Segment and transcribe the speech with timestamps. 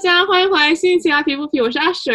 [0.00, 2.14] 家，欢迎回来新一期阿皮不皮，我是阿水。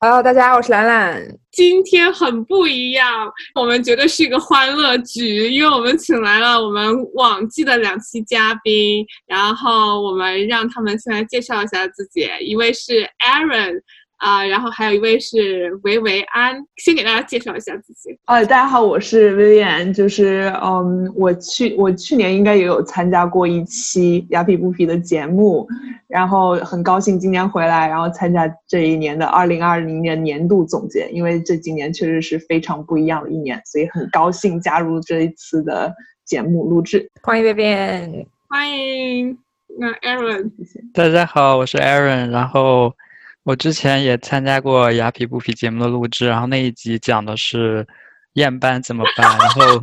[0.00, 1.24] Hello，大家，我是兰兰。
[1.52, 13.80] 今天很不一样，我们绝对是一个欢乐局，因为我们请来了我们往季的两期嘉宾，然后我们让他们先来介绍一下自己，一位是 Aaron
[14.24, 18.18] 啊、然后还有一位是维维安，先给大家介绍一下自己。
[18.24, 25.68] 呃，大家好，我是 Vivian，就是嗯，我去我去年应该也有参加过一期雅痞不痞的节目，
[26.08, 35.92] 然后很高兴今年回来，然后参加这一年的二零二零年年度总结，因为这几年确实是非常不一样的一年，所以很高兴加入这一次的
[36.24, 37.06] 节目录制。
[37.20, 38.26] 欢迎便便。
[38.48, 39.36] 欢迎，
[39.78, 40.80] 那 Aaron，谢谢。
[40.94, 42.30] 大家好，我是 Aaron。
[42.30, 42.94] 然后
[43.44, 47.86] 我之前也参加过雅痞不痞节目的录制，然后那一集讲的是
[48.34, 49.36] 厌班怎么办。
[49.38, 49.80] 然后，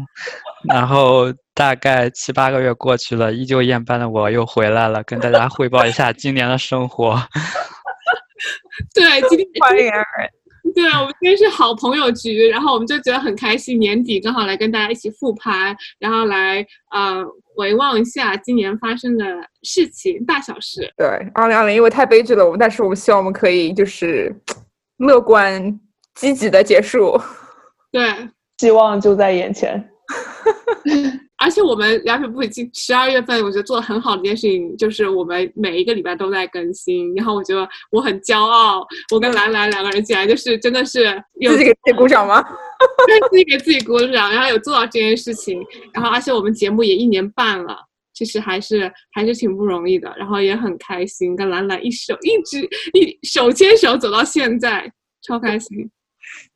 [0.68, 7.22] 然后大概七八个月过去了，依旧厌班的我又回来了，跟大家汇报一下今年的生活。
[8.96, 9.92] 对，今天欢迎。
[10.74, 17.24] 对，我们今天是好朋友局，然后我们就觉得很开心，年底刚好来跟大家一起复盘，然后来呃
[17.56, 19.26] 回望一下今年发生的
[19.64, 20.82] 事情大小事。
[20.98, 24.36] 对，二零二零因为太悲剧了，我们但是我们希望我们可以就是
[24.98, 25.80] 乐观
[26.16, 27.20] 积极的结束。
[27.92, 28.04] 对，
[28.58, 29.90] 希望就在眼前。
[31.42, 41.06] 而且我们良品部已经十二月份，我觉得做的很好的一件事情，就是我们每一个礼拜都在更新，然后我觉得我很骄傲，我跟兰兰两个人起来就是真的是
[41.40, 42.42] 有自己给自己鼓掌吗？
[43.08, 45.60] 对自己给自己鼓掌，然后有做到这件事情，
[45.94, 47.76] 然后而且我们节目也一年半了，
[48.14, 52.62] 其实还是还是挺不容易的，然后也很开心，跟兰兰一手一直
[52.94, 55.90] 一手牵手走到现在，超开心。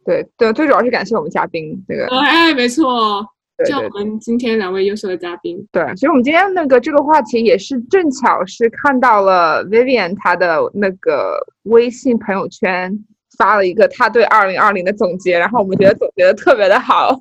[0.06, 3.26] 对对，最主要是感谢我们嘉宾，这个哎，没错，
[3.64, 12.92] 就我们今天两位优秀的嘉宾，对，所以我们今天那个这个话题也是正巧是看到了 Vivian 她的那个微信朋友圈
[13.38, 17.18] 发了一个她对二零二零的总结，然后我们觉得总结的特别的好，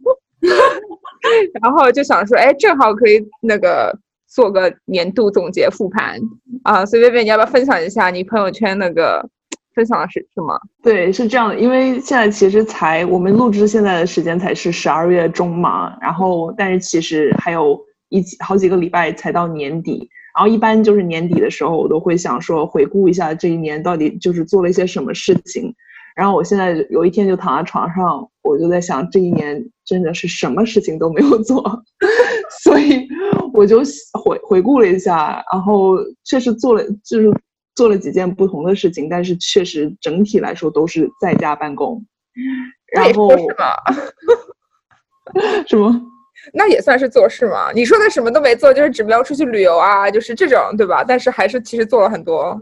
[1.63, 3.97] 然后就想说，哎，正好可以那个
[4.27, 6.19] 做个年度总结复盘。
[6.65, 9.25] 啊，所以 Vivian 你要不要分享一下你朋友圈那个
[9.75, 10.59] 分享的是什么？
[10.83, 25.75] 对，是这样的，因为现在其实才我们录制现在的时间才是十二月中嘛，然后但是其实还有一几好几个礼拜才到年底，然后一般就是年底的时候，我都会想说回顾一下这一年到底就是做了一些什么事情，
[26.15, 31.63] 然后我现在有一天就躺在床上，我就在想这一年真的是什么事情都没有做，
[32.63, 33.09] 所以
[33.53, 33.83] 我就
[34.23, 37.33] 回回顾了一下，然后确实做了就是。
[37.75, 42.05] 做了几件不同的事情，但是确实整体来说都是在家办公。
[42.93, 43.75] 然后那也做事嘛，
[45.67, 46.01] 什么？
[46.53, 47.73] 那也算是做事嘛。
[47.73, 51.03] 你说的什么都没做，就是只没有出去旅游啊，就是这种，对吧？
[51.03, 52.61] 但是还是其实做了很多。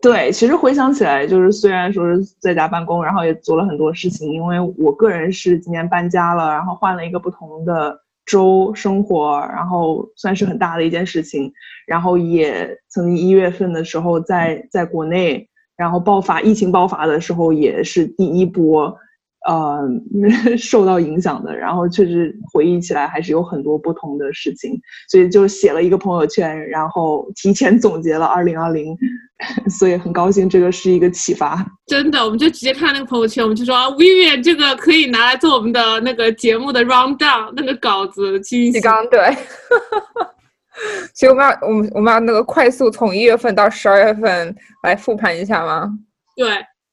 [0.00, 11.52] 对，其实回想起来，就是虽然说是在家办公，然后也做了很多事情，因为我个人是今年搬家了，然后换了一个不同的州生活，然后算是很大的一件事情。
[11.86, 18.96] 然后也曾经一月份的时候在在国内，然后爆发疫情爆发的时候，也是第一波，
[19.46, 19.80] 呃，
[20.58, 21.56] 受到影响的。
[21.56, 24.72] 然后确实回忆起来还是有很多不同的事情，
[25.08, 28.96] 所以就写了一个朋友圈，然后提前总结了二零二零，
[29.68, 31.64] 所以很高兴这个是一个启发。
[31.86, 38.72] 真的，我们就直接看那个朋友圈，我们就说啊，Vivian 这个可以拿来做我们的那个节目的 round down 那个稿子清晰。
[38.72, 39.20] 提纲对。
[41.14, 45.90] 所以我们要我们我们要那个快速从一月份到十二月份来复盘一下吗？
[46.36, 46.48] 对，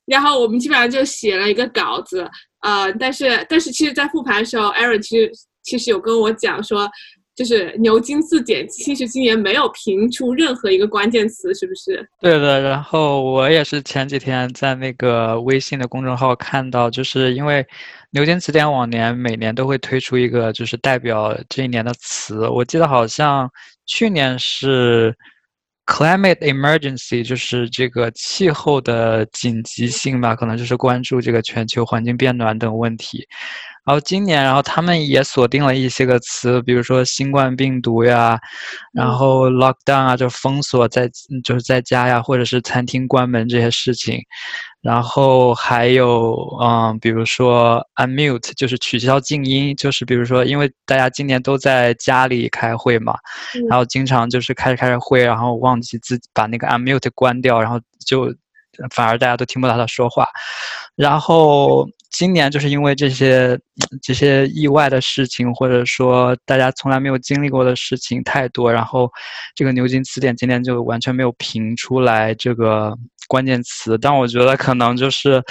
[0.08, 2.28] 然后我们基本上就写了一个稿子，
[2.62, 5.32] 呃，但是但是其实，在复盘的时候，Aaron 其实
[5.64, 6.90] 其实有跟我讲说，
[7.36, 12.08] 就是牛津字典其实今年没有评出任何一个关键词，是不是？
[12.22, 17.66] 对的，然后我也是前几天在那个微信的公众号看到，就是因为
[18.12, 23.52] 牛津词典往年每年都会推出一个就是代表这一年的词，我记得好像
[23.86, 25.14] 去年是
[25.88, 33.28] climate emergency，就是这个气候的紧急性吧，可能就是关注这个全球环境变暖等问题。
[33.88, 38.38] 然后今年，然后他们也锁定了一些个词，比如说新冠病毒呀，
[38.94, 41.10] 然后 lockdown 啊，就封锁在
[41.42, 44.20] 就是在家呀，或者是餐厅关门这些事情。
[44.82, 53.16] 然后还有，嗯，比如说 unmute，就是取消静音，就是比如说，因为大家今年都在家里开会嘛，
[53.70, 58.34] 然后经常就是开着开着会，然后忘记自己把那个 unmute 关掉，然后就
[58.92, 60.28] 反而大家都听不到他说话。
[60.96, 63.60] 然后今年就是因为这些
[64.02, 69.12] 这些意外的事情，或者说大家从来没有经历过的事情太多，然后
[69.56, 72.96] 这个牛津词典今年就完全没有评出来这个
[73.28, 75.44] 关键词，但我觉得可能就是，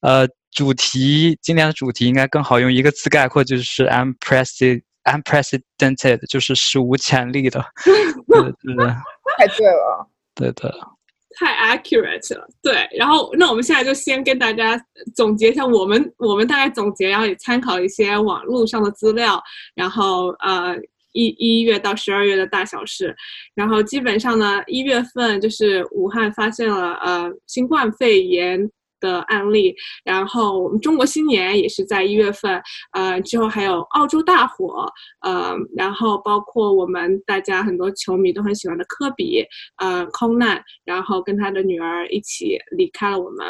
[0.00, 7.64] 呃，主题今年的主题应该更好用一个词概括，就是 unprecedented unprecedented，就是史无前例的。
[7.84, 8.86] 对对对
[9.38, 10.08] 太对了。
[10.34, 10.95] 对的。
[11.36, 12.88] 太 accurate 了，对。
[12.98, 14.76] 然后，那我们现在就先跟大家
[15.14, 19.40] 总结一下，我们我们大概总结，然后也参考一些网络上的资料，
[19.74, 20.74] 然后呃
[21.12, 23.14] 一一月到十二月的大小事，
[23.54, 28.68] 然后基本上呢，一月份就是武汉发现了呃新冠肺炎。
[29.06, 29.74] 的案例，
[30.04, 32.60] 然后我们中国新年也是在一月份，
[32.92, 34.84] 呃，之后还有澳洲大火，
[35.20, 39.44] 呃，然后包括我们大家很多球迷都很喜欢的科比，
[39.76, 43.46] 呃，空难，然后跟他的女儿一起离开了我们。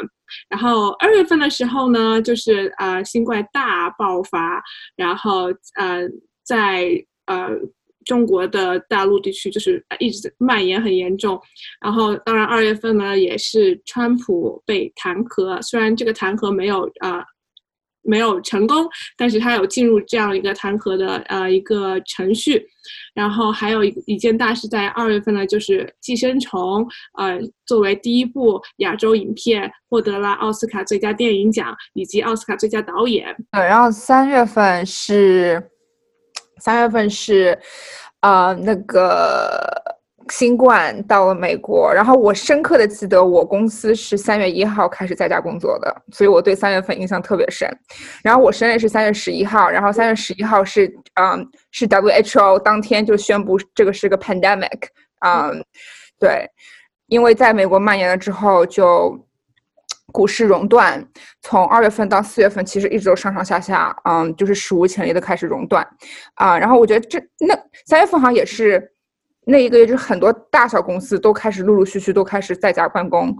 [0.51, 4.63] 然后二月份的时候呢，就是呃新冠大爆发，
[4.97, 6.07] 然后呃
[6.45, 6.85] 在
[7.27, 7.49] 呃。
[8.07, 11.39] 中国的大陆地区就是一直蔓延很严重，
[11.85, 17.25] 然后当然二月份呢也是川普被弹劾，虽然这个弹劾没有啊、
[18.03, 18.87] 没有成功，
[19.17, 22.65] 但是他有进入这样一个弹劾的呃一个程序，
[23.13, 26.85] 然后还有一一件大事在二月份呢，就是《寄生虫》
[27.19, 33.35] 呃作为第一部亚洲影片获得了奥斯卡最佳电影奖以及奥斯卡最佳导演。
[33.51, 35.71] 对，然后三月份是。
[36.59, 37.59] 三月份是，
[38.21, 39.61] 呃，那个
[40.31, 47.69] 新冠到了美国，然后我深刻的记得我公司是三月一号开始在家工作的，所以我对三月份印象特别深。
[48.23, 50.87] 然后我生日是三月十一号，然后三月十一号是，
[51.21, 54.89] 嗯，是 WHO 当天就宣布这个是个 pandemic，
[55.25, 55.65] 嗯，
[56.19, 56.49] 对，
[57.09, 59.26] 因为在美国蔓延了之后就。
[60.13, 61.05] 股市熔断，
[61.43, 65.87] 从二月份到四月份，其实一直都上上下下，嗯，就是史无前例的开始熔断，
[66.35, 68.93] 啊，然后我觉得这那三月份好像也是
[69.45, 73.37] 那一个月，就是很多大小公司都开始陆陆续续都开始在家办公，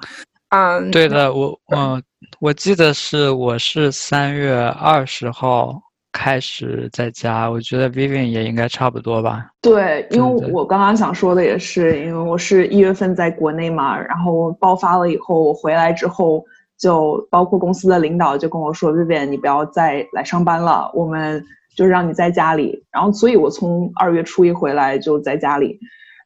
[0.51, 2.03] 嗯，对的，我我
[2.41, 5.81] 我记得是我是三月二十号
[6.13, 9.47] 开始在家，我觉得 Vivian 也应该差不多吧。
[9.63, 16.45] 对，因为我刚刚想说的也是，因为我是一月份在国内嘛，然后爆发了以后，我回来之后。
[16.79, 21.43] 就包括公司的领导就跟我说：“Vivian，你不要再来上班了，我们
[21.75, 25.79] 就让你在家里。”然后，所以我从二月初一回来就在家里，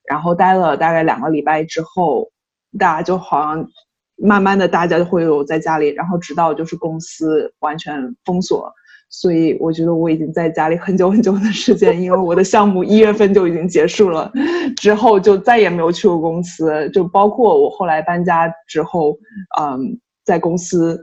[0.09, 2.29] 然后待了大概两个礼拜之后，
[2.79, 3.65] 大家就好像
[4.17, 8.73] 慢慢的大家就会有在家里，然后直到就是公司完全封锁，
[9.09, 14.31] 所以我觉得我已经在家里很久很久的时间，因为我的项目一月份就已经结束了，
[14.77, 19.17] 之后就再也没有去过公司，就包括我后来搬家之后，
[19.61, 20.01] 嗯。
[20.31, 20.97] 在公司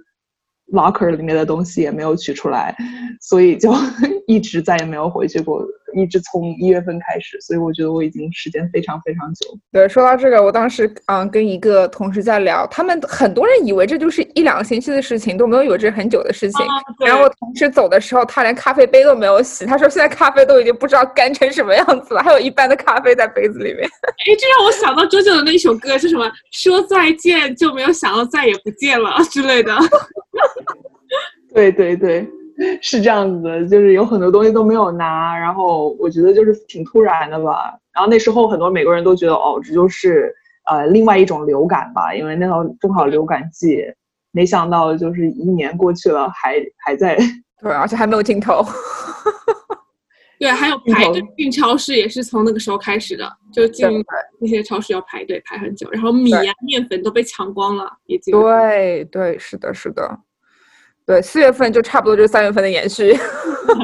[0.71, 2.74] locker 里面的东西也没有取出来，
[3.19, 3.74] 所以就
[4.25, 5.62] 一直再也没有回去过，
[5.95, 9.57] 一直从一月份开始，所以我觉得我已经时间非常非常久。
[9.71, 16.65] 对，说到这个，我当时嗯跟一个同事在聊，他们很多人以为这就是一两个星期的事情，都没有以为这是很久的事情。
[17.05, 23.83] 然后我同事走的时候，他连咖啡杯都没有洗，他说现在咖啡都已经不知道干成什么样子了，还有一半的咖啡在杯子里面。
[24.27, 26.29] 哎，这让我想到周杰伦的一首歌，是什么？
[26.51, 29.73] 说再见就没有想到再也不见了之类的。
[31.53, 32.27] 对 对对，
[32.81, 37.78] 是这样子的，就是有很多东西都没有拿，然后我觉得就是挺突然的吧。
[37.94, 40.33] 然后那时候很多美国人都觉得，哦，这就是
[40.66, 43.83] 呃另外一种流感吧，因为那时候正好流感季。
[44.31, 47.18] 没想到就是一年过去了，还还在，
[47.59, 48.64] 对，而且还没有尽头。
[50.37, 53.87] 对，还有排队进超市也是从那个时候开始的，就进
[54.40, 58.31] 那些超市要排队排很久，然后米啊、面粉都被抢光了，已经。
[58.31, 60.19] 对对，是的，是的。
[61.07, 63.16] 对，四月份就差不多就是三月份的延续。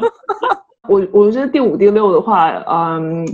[0.90, 3.26] 我我觉得第五、第六的话，嗯，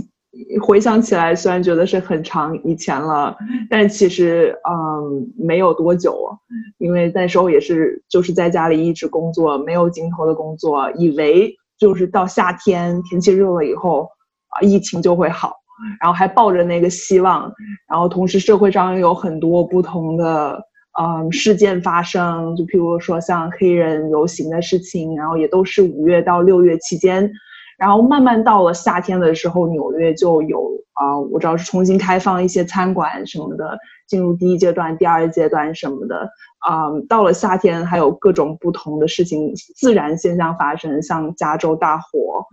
[0.62, 3.36] 回想起来，虽然觉得是很长以前了，
[3.68, 6.30] 但其实嗯没有多久，
[6.78, 14.08] 因为那时候也是就是在家里一直工作，没有尽头的工作，以为就是到夏天天气热了以后
[14.50, 15.52] 啊，疫情就会好，
[16.00, 17.52] 然后还抱着那个希望，
[17.90, 20.69] 然后同时社会上有很多不同的。
[20.98, 27.30] 嗯，事件发生，就譬如说像黑人游行的事情，然后也都是五月到六月期间，
[27.78, 33.78] 然后慢慢到了夏天的时候，纽约就有啊，我知道是重新开放一些餐馆什么的，
[34.08, 36.28] 进入第一阶段、第二阶段什么的。
[36.58, 42.44] 啊，到了夏天还有各种不同的事情，自然现象发生，像加州大火，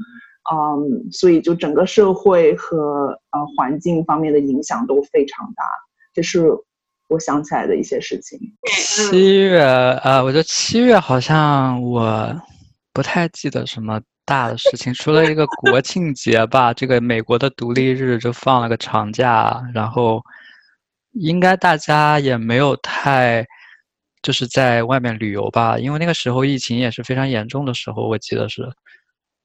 [0.53, 5.63] 嗯，所以就整个社会和呃环境方面的影响都非常大，
[6.13, 6.47] 这是。
[7.09, 8.37] 我想起来的一些事情。
[8.69, 9.61] 七月，
[10.03, 12.35] 呃，我觉得七月好像我
[12.93, 20.21] 不太记得什么大的事情，除了一个国庆节吧，这个美国的独立日就放了个长假，然后
[21.13, 23.45] 应该大家也没有太
[24.21, 28.69] 就是在外面旅游吧，因为那个时候疫情也是非常严重的时候，我记得是，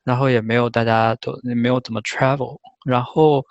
[0.03, 3.45] 然后也没有大家都没有怎么 travel，然后。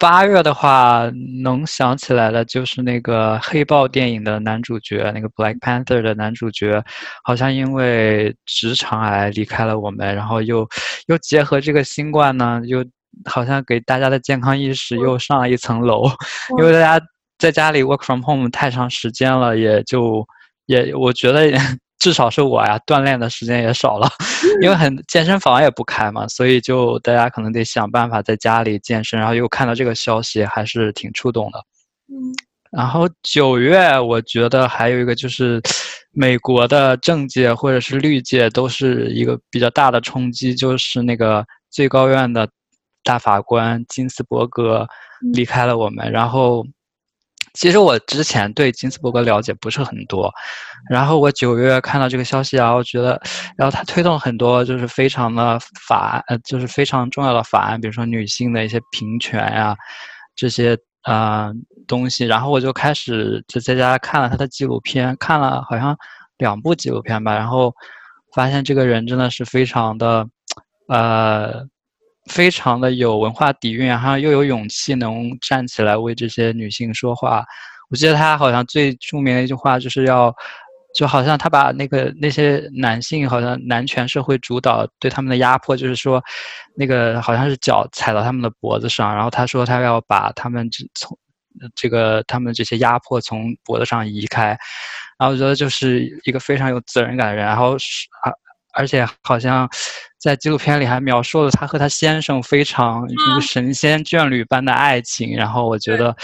[0.00, 1.10] 八月的话，
[1.42, 6.82] 能想起来的就是那个黑豹电影的男主角，那个 Black Panther 的男主角，
[7.22, 10.66] 好像因为直肠癌离开了我们，然后又
[11.08, 12.82] 又结合这个新冠呢，又
[13.26, 16.06] 好像给大家的健康意识又上了一层楼，
[16.58, 17.06] 因为大家
[17.38, 20.26] 在家里 work from home 太长时间了，也就
[20.64, 21.46] 也我觉得。
[22.00, 24.08] 至少是我呀，锻炼的时间也少了，
[24.62, 29.20] 因为很健身房也不开嘛，所以就大家可能得想办法在家里健身。
[29.20, 31.58] 然后又看到这个消息，还是挺触动的。
[32.08, 32.34] 嗯，
[32.72, 35.60] 然后九月，我觉得还有一个就是，
[36.10, 42.48] 美国的政界或者是律界都是一个比较大的冲击，就是那个最高院的
[43.04, 44.88] 大法官金斯伯格
[45.34, 46.64] 离开了我们，然后。
[47.54, 50.32] 其实我之前对金斯伯格了解不是很多，
[50.88, 53.20] 然后我九月看到这个消息啊，我觉得，
[53.56, 59.76] 然后他推动很多就是非常的法，呃，就是非常重要的法案，比如说女性的一些平权呀，
[60.36, 61.52] 这些呃
[61.88, 65.96] 东西，然后我就开始就在家看了他的纪录片，看了好像
[66.38, 67.74] 两部纪录片吧，然后
[68.34, 70.26] 发现这个人真的是非常的，
[70.88, 71.66] 呃。
[72.26, 77.44] 非常的有文化底蕴，然后又有勇气，能站起来为这些女性说话。
[77.88, 80.32] 我记得他好像最著名的一句话就是要，
[80.94, 86.22] 就好像他把那个那些男性，好像男权社会主导对他们的压迫，就是说，
[86.76, 91.18] 那个好像是脚踩到他们的脖子上，然后他说他要把他们这从
[91.74, 94.56] 这个他们这些压迫从脖子上移开。
[95.18, 98.30] 然后我觉得就是一个非常有责任感的人，然后是啊。
[98.72, 99.68] 而且好像
[100.18, 105.36] 在纪录片里还描述了她和她先生非常如神仙眷侣般的爱情。
[105.36, 106.14] 然后我觉得，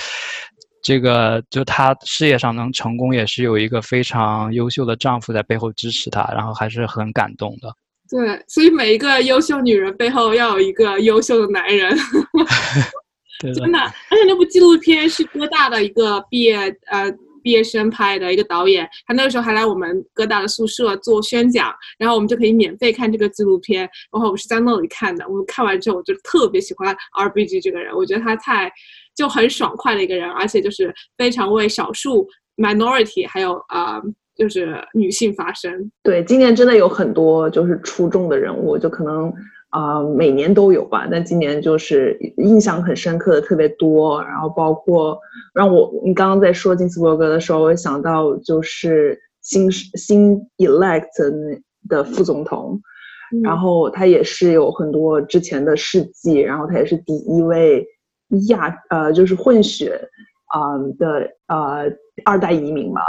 [0.82, 7.68] 这个就她事业上能成功，也是有一个非常优秀的丈夫在背后支持她，然后还是很感动的。
[8.08, 11.96] 对，所以每一个优秀女人背后要有一个优秀的男人。
[13.54, 17.12] 真的，而且那部纪录片是哥大的一个毕业呃。
[17.46, 23.88] 毕业生拍的一个导演，他那个时候还来我们哥大的宿舍做宣讲，然后我们就可以免费看这个纪录片。
[24.10, 28.68] 然后我是在那里看的，我看完之后我就特别喜欢 R B G 这个人，我觉得他太
[29.14, 32.26] 就很爽快的一个人，而且就是非常为少数
[32.56, 34.02] minority 还有啊
[34.34, 35.92] 就是女性发声。
[36.02, 39.32] 对，今年真的有很多就是出众的人物，就可能。
[39.76, 45.20] 啊，每年都有吧，但今年就是印象很深刻的特别多，然后包括
[45.52, 52.80] 让我，你刚刚在说金斯伯格的时候，我想到就是新新 elect 的副总统，
[53.44, 57.86] 然后他也是有很多之前的事迹，然后他也是第一位
[58.48, 60.00] 亚呃就是混血
[60.54, 61.84] 啊的呃
[62.24, 63.02] 二代移民吧，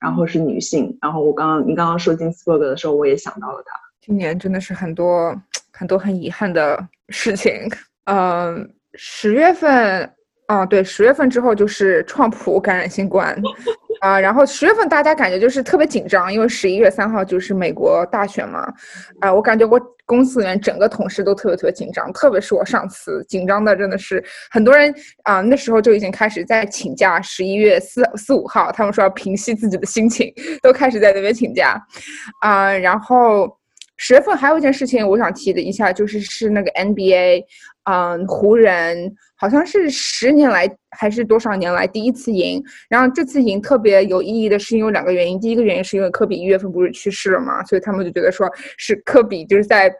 [0.00, 5.32] 然后是女性，然后我刚刚你刚刚说金斯伯格的时候，我也想到了他，今年真的是很多。
[5.72, 6.78] 很多很遗憾的
[7.10, 7.68] 事情，
[8.06, 10.10] 嗯，十月份，
[10.46, 13.36] 啊，对，十月份之后就是创普感染新冠，
[14.00, 18.66] 啊，然后十月份大家感觉就是特别紧张，因为十一月三号就是美国大选嘛，
[19.20, 24.92] 啊，我感觉我公司里面整个同事都特别特别紧张，特别是我上司，紧张的真的是很多人
[25.24, 30.32] 啊，那时候就已经开始在请假，十一月四四五号，他们说要平息自己的心情，
[30.62, 31.78] 都开始在那边请假，
[32.40, 33.57] 啊，然后。
[33.98, 37.42] 十月份还有一件事情我想提的一下，就是是那个 NBA，
[37.90, 42.62] 嗯，湖人好像是十年来还是多少年来第一次赢。
[42.88, 49.92] 然后这次赢特别有意义的是因为两个原因，第一个原因是因为科比一月份不是去世了嘛，所以他们就觉得说是科比就是在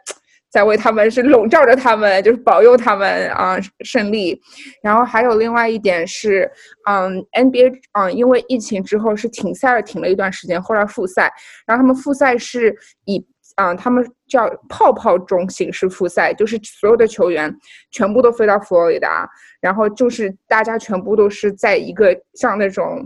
[0.49, 4.39] 在为他们是笼罩着他们，就是保佑他们啊胜利。
[4.81, 6.49] 然后还有另外一点是，
[6.89, 11.29] 嗯，NBA，嗯，因为疫情之后是停赛了停了一段时间，后来复赛，
[11.67, 13.21] 然后他们复赛是以。
[13.61, 17.53] 嗯，他们叫泡泡中形式复赛，就是所有的球员
[17.91, 23.05] 全部都飞到佛罗里达，然后就是大家全部都是在一个像那种，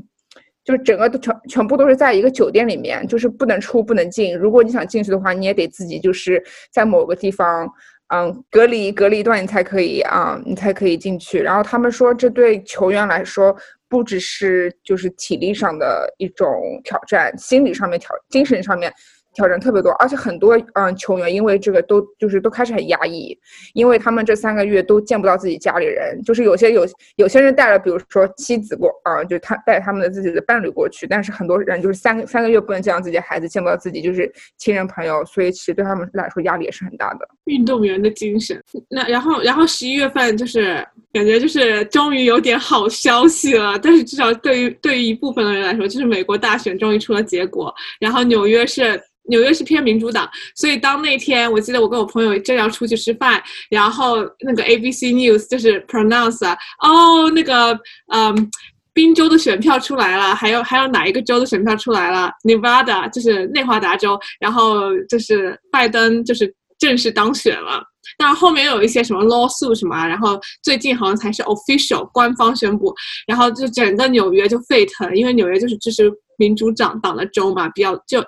[0.64, 4.38] 就是整个都全全部都是在一个酒店里面，就是不能出不能进。
[4.38, 7.68] 如果你想进去的话，你也得自己就是在某个地方，
[8.14, 11.40] 嗯，隔离隔离一段，你才可以啊，你才可以进去。
[11.40, 13.56] 然后他们说，这对球员来说
[13.90, 16.48] 不只是就是体力上的一种
[16.84, 18.94] 挑战，心理上面挑，精神上面。
[19.34, 23.38] 挑战特别多，而且很多嗯球员因为这个都就是都开始很压抑，
[23.74, 37.28] 因为他们这三个月都见不到自己家里人，就是有些有有些人带了，比如说妻子过啊，就他带他们的自己的伴侣过去，但是很多人就是三三个月不能见到自己的孩子，见不到自己就是亲人朋友，所以其实对他们来说压力也是很大的。
[37.46, 38.62] 运动员的精神。
[38.90, 49.02] 那然后然后十一月份就是感觉就是终于有点好消息了，但是至少对于对于一部分的人来说，就是美国大选终于出了结果，然后纽约是。
[49.30, 57.78] 纽约是偏民主党，所以当那天我记得我跟我朋友正要出去吃饭，然后那个 ABC News 就是 pronounce 啊，哦，那个
[58.14, 58.52] 嗯，
[58.94, 67.82] 宾州的选票出来了，还有还有哪一个州的选票出来了？Nevada 就是内华达州，然后就是拜登就是正式当选了，
[68.18, 72.94] 但后面有一些什么 lawsuit 什么，然后最近好像才是 official 官方宣布，
[73.26, 78.22] 然后就整个纽约就沸腾，因为纽约就是支持民主党党的州嘛，比较就。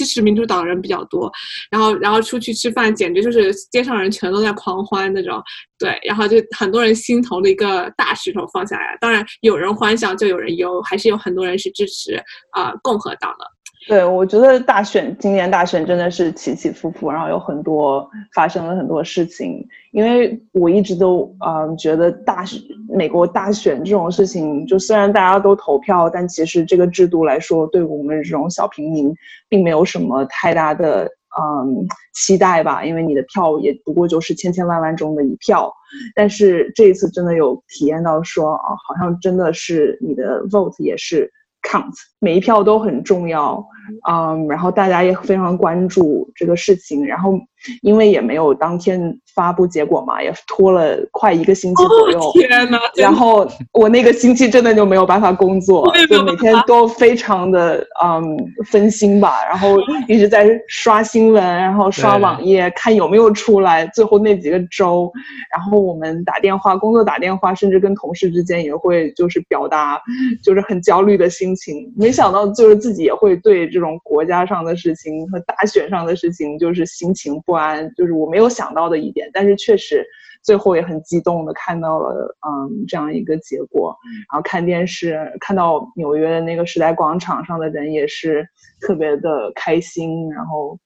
[0.00, 1.30] 支持民主党人比较多，
[1.70, 5.42] 然后然后出去吃饭，简直就是街上人全都在狂欢那种，
[5.78, 8.96] 对，然后就很多人心头的一个大石头放下来。
[8.98, 12.14] 当然，有人欢笑就有人忧，还是有很多人是支持
[12.52, 13.44] 啊共和党的。
[13.88, 19.66] 对，我觉得大选今年大选真的是起起伏伏，然后有很多发生了很多事情。
[19.92, 29.12] 因为我一直都嗯觉得大选美国大选这种事情，就虽然大家都投票，但其实这个制度来说，对我们这种小平民
[29.48, 31.04] 并没有什么太大的
[31.40, 32.84] 嗯期待吧。
[32.84, 35.72] 因为你的票也不过就是千千万万中的一票。
[36.14, 41.32] 但是这一次真的有体验到说啊，好像真的是你的 vote 也是。
[41.62, 43.64] Count 每一票都很重要，
[44.08, 47.34] 嗯，然后大家也非常关注这个事情，然后
[47.82, 49.00] 因为也没有当天
[49.34, 52.20] 发布结果嘛，也拖了快一个星期左右。
[52.32, 59.76] 天呐，然后我那个星期真的就没有办法工作，就每天都非常的嗯分心吧，然后
[60.08, 65.10] 一直在刷新闻，然后刷网页看有没有出来最后那几个周，
[65.52, 70.00] 然后我们打电话工作打电话，甚至跟同事之间也会就是表达
[70.44, 80.06] 就是很焦虑的心情，没想到就是自己也会对这种国家上的事情和大选上的事情就是心情不安，就是我没有想到的一点，但是确实
[80.42, 83.96] 最后也很激动的看到了嗯这样一个结果，
[84.30, 88.46] 然后看电视看到纽约的那个时代广场上的人也是
[88.80, 90.78] 特别的开心，然后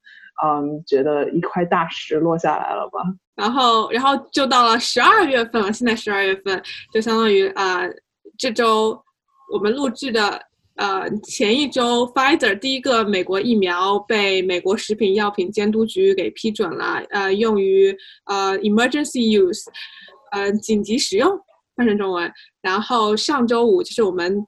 [0.45, 3.01] 嗯觉得一块大石落下来了吧，
[3.37, 7.83] 然后然后就到了十二月份了，现在十二月份就相当于啊
[8.39, 9.01] 这周
[9.53, 10.41] 我们录制的。
[10.77, 19.63] 呃，前一周，Pfizer 第一个美国疫苗被美国食品药品监督局给批准了，呃，用于呃 emergency use，
[20.33, 21.31] 呃，紧急使用，
[21.77, 22.33] 翻成中文。
[22.61, 24.45] 然后上周五就是我们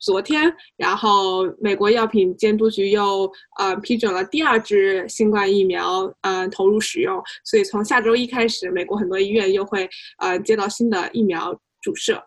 [0.00, 7.22] 昨天，然后美国药品监督局又呃批准了第二支新冠疫苗，呃，投入使用。
[7.44, 9.88] 所以从下周一开始，美国很多医院又会
[10.18, 12.20] 呃接到新的疫苗注射。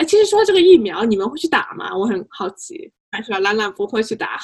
[0.00, 1.94] 哎，其实说这个疫苗，你们会去打吗？
[1.94, 2.90] 我很好奇。
[3.12, 4.40] 还是兰兰不会去打。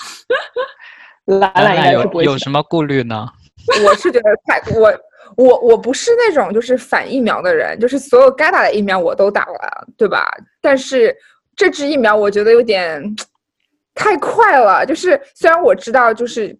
[1.24, 3.26] 兰兰有有什么顾虑呢？
[3.82, 4.92] 我是觉得太我
[5.36, 10.26] 我我不是那种就是反疫苗的人，就是所有该打的疫苗我都打了，对吧？
[10.60, 11.16] 但是
[11.56, 13.02] 这支疫苗我觉得有点
[13.94, 16.54] 太快了，就是虽然我知道就是。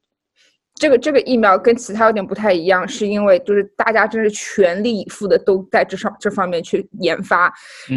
[0.79, 7.51] 这个这个疫苗跟其他有点不太一样，是因为就是大家真是全力以赴的都在这上这方面去研发，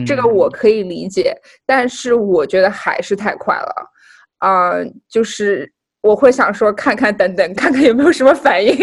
[0.06, 3.92] 这个我可以理解，但是我觉得还是太快了，
[4.38, 4.72] 啊，
[5.10, 5.70] 就是
[6.02, 8.74] 我会想说看看等等看看有没有什么反应，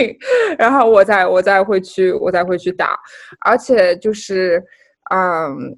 [0.59, 2.99] 然后我再我再会去我再会去打，
[3.47, 4.63] 而且就是
[5.11, 5.75] 嗯，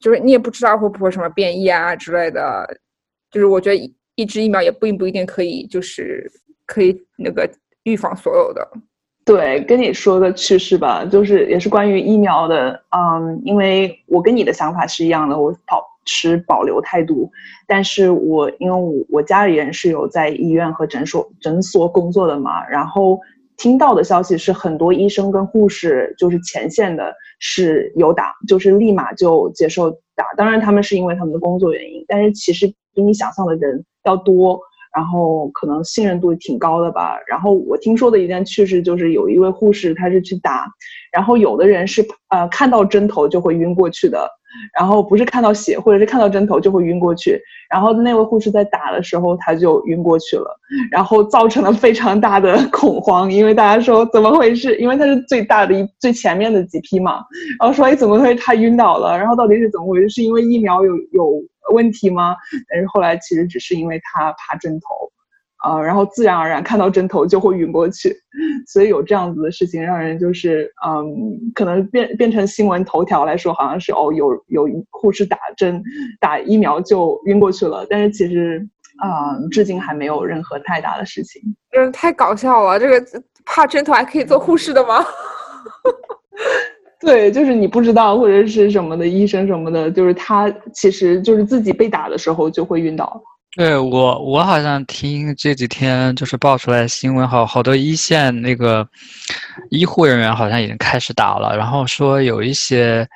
[0.00, 2.66] 就是你也不知道会不会什么变异啊之类的，
[3.30, 6.26] 就是我觉得一支疫苗也并不一定可以就是。
[6.66, 7.50] 可以那个
[7.82, 8.66] 预防所有的，
[9.24, 17.30] 对，跟你说个趣事吧，就是也是关于疫苗的，嗯，因为我跟你的想法是一样的，我保持保留态度，
[17.66, 23.20] 但是我因为我我家里人是有在医院和诊所诊所工作的嘛，然后
[23.58, 34.58] 听到的消息是很多医生跟护士就是前线的是有打，就是立马就接受打，当然他们是因为他们的工作原因，但是其实比你想象的人要多。
[34.94, 37.16] 然后可能信任度挺高的吧。
[37.26, 40.66] 然后我听说的一件趣事就是，有一位护士他是去打，
[41.12, 44.28] 然后有的人是呃看到针头就会晕过去的，
[44.78, 47.40] 然后不是看到血或者是看到针头就会晕过去。
[47.70, 50.46] 然后那位护士在打的时候他就晕过去了，
[50.92, 54.76] 然后造成了非常大的 恐慌，因为大家说怎么回事？
[54.76, 57.14] 因为他是最大的一最前面的几批嘛，
[57.58, 59.18] 然后说哎怎么会他晕倒了？
[59.18, 60.08] 然后到底是怎么回事？
[60.08, 61.42] 是因为疫苗有有？
[61.72, 62.36] 问题吗？
[62.68, 65.10] 但是后来其实只是因为他怕针头，
[65.64, 68.14] 呃，然后自然而然看到针头就会晕过去，
[68.66, 75.82] 所以有这样子的事情，让人就是嗯，可能变变成新闻头条来说，好像是哦，有有护士打针
[76.20, 78.66] 打疫苗就晕过去了，但是其实
[78.98, 81.42] 啊，至今还没有任何太大的事情。
[81.70, 82.78] 真是太搞笑了！
[82.78, 85.04] 这个怕针头还可以做护士的吗？
[87.04, 93.22] 对，就是你不知道或者是什么的医生什么的，就是他其实就是自己被打的时候就会晕倒。
[93.56, 98.84] 对我，我好像听这几天就是爆出来新闻，好好多一线那个
[99.70, 103.06] 医护人员好像已经开始打了，然后说有一些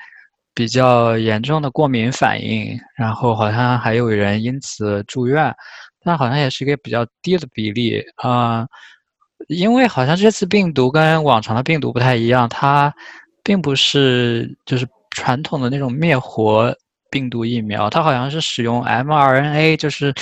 [0.54, 5.52] 比较严重的过敏反应，然后好像还有人因此住院，
[6.04, 8.64] 但好像也是一个比较低的比例啊，
[9.48, 12.94] 因为好像这次病毒跟往常的病毒不太一样，它
[13.42, 16.74] 并不是就是传统的那种灭活。
[17.10, 20.12] 病毒疫苗，它好像是使用 mRNA，就是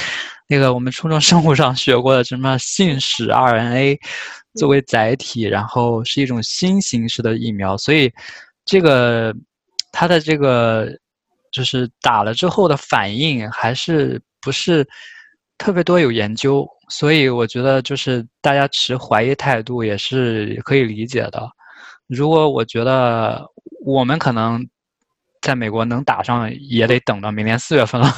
[0.47, 3.99] 那个我们初中生物上学过的什么信使 RNA
[4.55, 8.09] 作为载体，然后是一种新形式的疫苗，所以
[8.65, 9.35] 这个
[9.91, 10.89] 它的这个
[11.51, 14.87] 就是打了之后的反应还是不是
[15.59, 21.51] 特别多有研究，所以我觉得就是大家持怀疑态度也是可以理解的。
[22.09, 23.47] 如果我觉得
[23.85, 24.67] 我们可能。
[25.43, 28.09] 在美国能打上也得等到明年四月份了，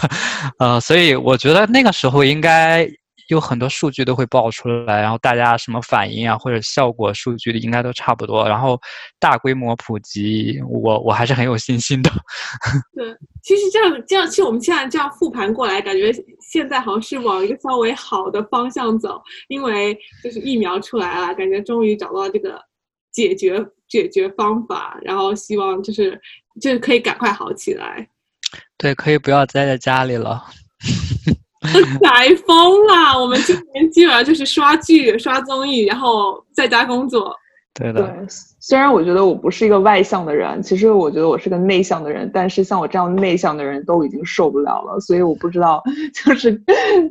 [0.61, 2.89] 呃，所以我觉得那个时候应该
[3.29, 8.81] 有很多数据都会爆出来，然后大家什么反应啊或者效果数据应该都差不多，然后
[9.19, 12.11] 大规模普及，我我还是很有信心的。
[12.97, 16.11] 对，其实这样这样，其实我们现在这样复盘过来，感觉
[16.51, 22.59] 现在好像是往一个稍微好的方向走，因为就是疫苗出来了，感觉终于找到这个
[23.19, 26.21] 解决解决方法，然后希望就是。
[26.61, 28.09] 就是可以赶快好起来，
[28.77, 30.43] 对，可以不要待在家里了。
[32.03, 37.33] 宅疯了，我们今年基本上就是刷剧、刷综艺，然后在家工作。
[37.79, 38.13] 对的。
[38.61, 45.81] 虽然我觉得我不是一个外向的人，其实我觉得我是个内向的人，但是像我这样内向的人都已经受不了了，所以我不知道，
[46.13, 46.61] 就是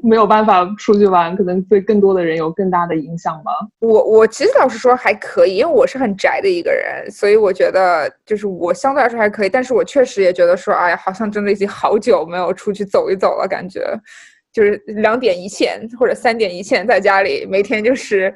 [0.03, 3.51] 没有办法出去玩，可能对更多的人有更大的影响吧。
[3.79, 13.81] 我我其实老实说还可以，因为我是很宅的一个人，所以我觉得就是我相对来说还可以，但是我确实也觉得说，哎呀，好像真的已经好久没有出去走一走了，感觉。
[14.57, 18.33] 就是两点一线或者三点一线，在家里每天就是，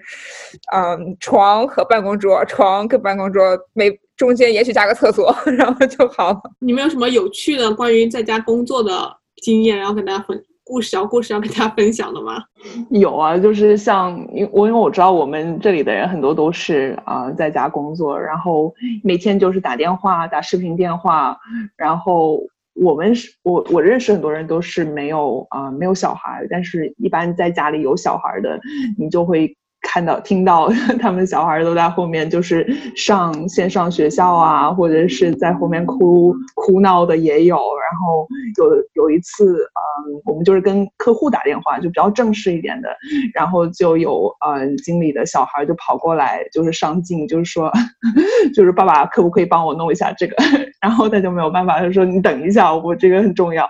[0.72, 6.40] 嗯，床和办公桌，床跟办公桌，每中间也许加个厕所， 然后就好了。
[6.60, 12.44] 你们有什么有趣的关于在家工作的经验，然后跟大家分故事，小故事要跟大家分享的吗？
[12.92, 18.72] 有啊，就是像因我因为我知道我们这里的人很多都是啊在家工作，然后
[19.04, 21.36] 每天就是打电话、打视频电话，
[21.76, 22.40] 然后。
[22.74, 28.60] 我们是我我认识很多人都是没有啊没有小孩，但是一般在家里有小孩的，
[28.98, 29.56] 你就会。
[29.82, 32.66] 看到、听到 他们小孩都在后面，就是
[32.96, 37.56] 上线上学校啊，或者是在后面哭哭闹的也有。
[37.56, 38.26] 然后
[38.58, 42.90] 有有一次，嗯，我们就是跟客户打电话，就比较正式一点的，
[43.34, 47.70] 然后就有嗯经理的小孩就跑过来，就是上镜，就是说，
[48.56, 50.36] 就是爸爸可不可以帮我弄一下这个？
[50.82, 53.68] 然后他就没有办法，他说你等一下，我这个很重要，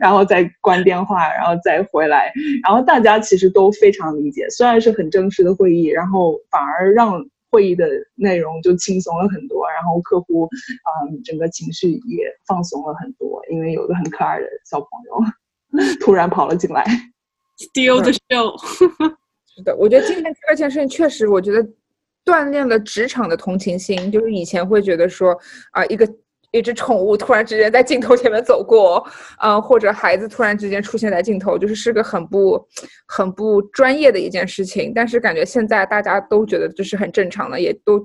[0.00, 2.30] 然后再关电话，然后再回来。
[2.62, 5.51] 然后大家其实都非常理解，虽然是很正式的。
[5.52, 10.48] 会议，然后反而让会议的内容就轻松了很多，然后客户，
[11.10, 16.84] 嗯，整个情绪也放松了很多，因为有个很可爱的小朋友 突然跑了进来，
[17.58, 18.58] steal the show。
[19.54, 21.62] 是的，我觉得今天第二件事情确实，我觉得
[22.24, 25.38] 锻炼了职场的同情心，就是以前会觉得说
[25.72, 26.08] 啊，一个。
[26.52, 29.04] 一只宠物突然之间在镜头前面走过，
[29.42, 32.62] 嗯，或者孩子突然之间出现在镜头，就是是个很不、
[33.08, 34.92] 很不专业的一件事情。
[34.94, 37.98] 但是感觉现在大家都觉得这是很正常的，也都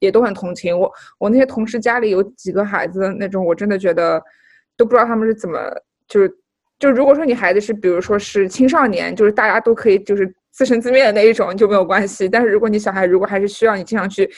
[0.00, 0.92] 也都很同情我。
[1.18, 4.20] 我那些同事家里有几个孩子那种，我真的觉得
[4.76, 5.56] 都不知道他们是怎么，
[6.08, 6.28] 就是
[6.80, 12.28] 就如果说你孩子是比如说是青少年，就是大家都可以就是自生自灭的那一种就没有关系。
[12.28, 14.28] 但是如果你小孩如果还是需要你经常去。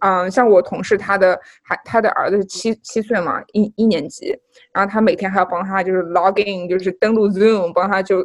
[0.00, 4.36] 嗯，像我同事，他的孩他的儿子是七七岁嘛，一一年级，
[4.72, 8.22] 然后他每天还要帮他就是 login，就是登录 Zoom，帮他就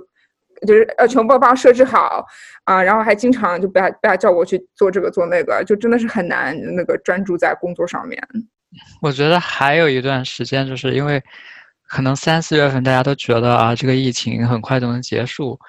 [0.68, 2.26] 就是呃全部帮他设置好
[2.66, 8.22] 啊，然后还经常就被他被他叫过去做这个做那个，就真的是很难那个专注在工作上面。
[9.02, 11.24] 我觉得还有一段时间，就是因为。
[11.90, 15.60] 可能三四月份大家都觉得啊，这个疫情很快就能结束，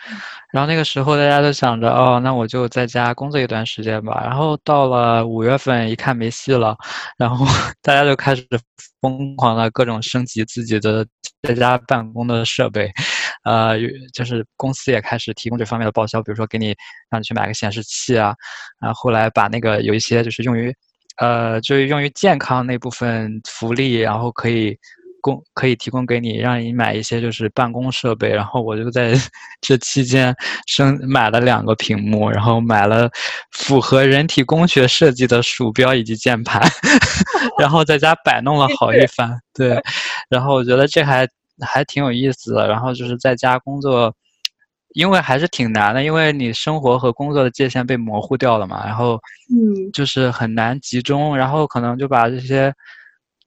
[0.53, 4.21] 然后那个时候大家都想着哦，那我就在家工作一段时间吧。
[4.25, 6.77] 然后到了五月份一看没戏了，
[7.17, 7.45] 然后
[7.83, 8.47] 大家就开始
[9.01, 11.07] 疯狂的各种升级自己的
[11.43, 12.93] 在家办公的设备，
[13.45, 13.79] 呃，
[14.13, 16.75] 就是公司也开始提供这方面的报销，比如说给你
[17.11, 18.35] 让你去买个显示器啊，
[18.79, 20.71] 然后后来把那个有一些就是用于，
[21.17, 24.77] 呃，就是用于健康那部分福利，然后可以。
[25.21, 29.15] 供可以提供给你，让你买一些就是办公设备，然后我就在
[29.61, 30.35] 这期间
[30.67, 33.11] 生买了两个屏幕，然后买了
[33.53, 36.63] 符合人体工学设计的鼠标以及键盘，
[37.59, 39.39] 然后在家摆弄了好一番。
[39.55, 39.83] 对，
[40.29, 41.29] 然后我觉得这还
[41.61, 42.67] 还挺有意思的。
[42.69, 44.15] 然后就是在家工作，
[44.95, 52.73] 因为还是挺难的，因为你生活和工作的界限被模糊掉了嘛，然后嗯，就是很难集中，然后可能就把这些。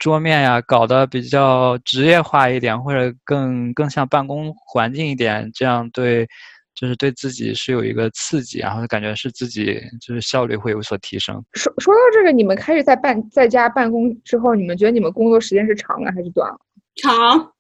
[0.04, 6.28] 桌面呀，搞得比较职业化一点，或者更更像办公环境一点，这样对，
[6.76, 11.42] 就是对自己是有一个刺激，然后感觉是自己就是效率会有所提升。
[11.54, 16.60] 说说到这个，你们开始在办在家办公之后，你们觉得你们工作时间是长了还是短了？
[17.02, 17.54] 长，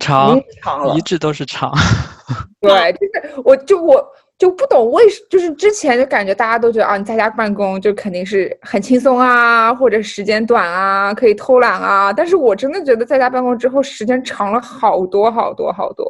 [0.00, 1.72] 长，长了，一直都是长。
[2.60, 4.06] 对，就是我就我。
[4.40, 12.10] 就不懂为什，就是之前就感觉大家都觉得啊，你在家办公就肯定是很轻松啊，或者时间短啊，可以偷懒啊。
[12.10, 16.06] 但是我真的觉得在家办公之后时间长了好多好多好多。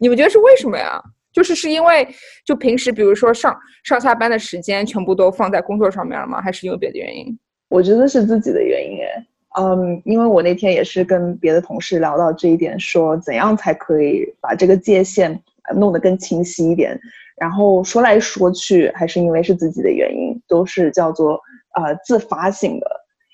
[0.00, 0.98] 你们觉得是为什么呀？
[1.30, 2.08] 就是是因为
[2.46, 6.40] 就平时比如说上上下班的时间全部都放在工作上面了吗？
[6.40, 7.38] 还是因为别的原因？
[7.68, 9.26] 我觉得是自己的原因诶，
[9.60, 15.38] 嗯，因为我那天也是跟别的同事聊到这一点，说怎样才可以把这个界限
[15.74, 16.98] 弄得更清晰一点。
[17.44, 21.38] 然后说来说去，还是因为是自己的原因，都是叫做
[21.74, 22.86] 呃自发性的。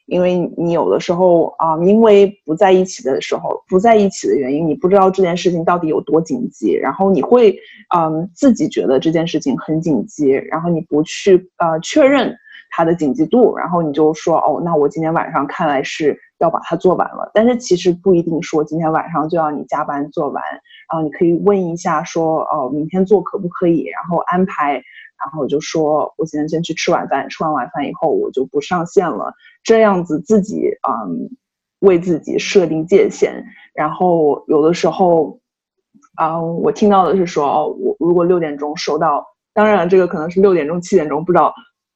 [0.07, 7.57] 因为你有的时候啊，因为不在一起的时候，不在一起的原因，你不知道这件事情到底有多紧急，然后你会
[7.95, 12.35] 嗯自己觉得这件事情很紧急，然后你不去呃确认
[12.71, 20.43] 它的紧急度，然后你就说哦，那我今天晚上看来是要把它做完了，但是其实不一定说今天晚上就要你加班做完。
[20.91, 23.85] 然后你可以问一下，说哦，明天做可不可以？
[23.85, 29.33] 然后安排，然后就说我今天先去吃晚饭，吃完晚饭以后我就不上线了。
[29.63, 31.31] 这样子自己嗯，
[31.81, 33.45] 为自己设定界限。
[33.73, 35.39] 然后有的时候，
[36.17, 41.55] 啊，我听到的是说哦，我如果六点钟收到，当然这个可能是六点钟、七点钟，不知道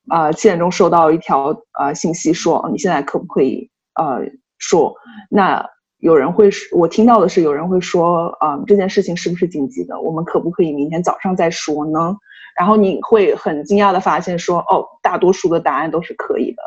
[0.08, 4.20] 啊，七点钟收到一条啊信息说你现在可不可以呃
[4.58, 4.94] 说
[5.30, 5.64] 那。
[6.00, 9.98] 有人会，我听到的是有人会说，啊，这件事情是不是紧急的？
[9.98, 12.14] 我们可不可以明天早上再说呢？
[12.58, 16.62] 然后你会很惊讶的发现，说，哦，大多数的答案都是可以的，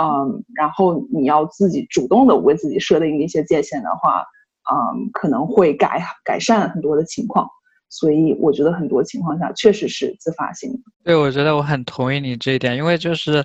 [0.00, 4.24] 嗯，然后你要自己主动的为自己设定一些界限的话，
[4.72, 7.46] 嗯，可能会改改善很多的情况。
[7.92, 10.78] 所以我觉得很多情况下确实是自发性的。
[11.04, 13.44] 对，我觉得我很同意你这一点，因为就是。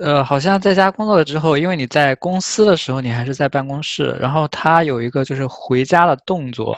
[0.00, 6.76] 呃，好像在家工作了之后，因为你在公司的时候，你还是在办公室，然后他有一个就是回家的动作，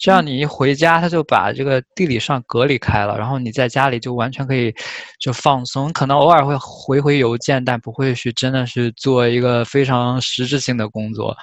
[0.00, 4.74] 这样你一回家，他就把这个地理上隔离开了，然后你在家里就完全可以
[5.20, 11.36] 就放松，可能偶尔会回回邮件，但不会去真的是做一个非常实质性的工作。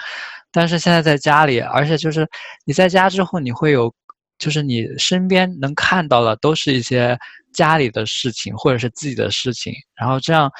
[0.51, 2.27] 但是现在在家里，而且就是
[2.65, 3.93] 你在家之后，你会有，
[4.41, 7.17] 就是你身边能看到的都是一些
[7.53, 10.51] 家里的事情或者是自己的事情，然后这样。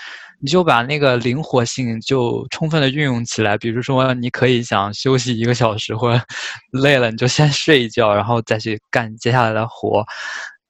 [0.44, 6.20] 你就把那个灵活性就充分的运用起来，比如说你可以想休息一个小时，或者
[6.82, 10.04] 累了你就先睡一觉，然后再去干接下来的活，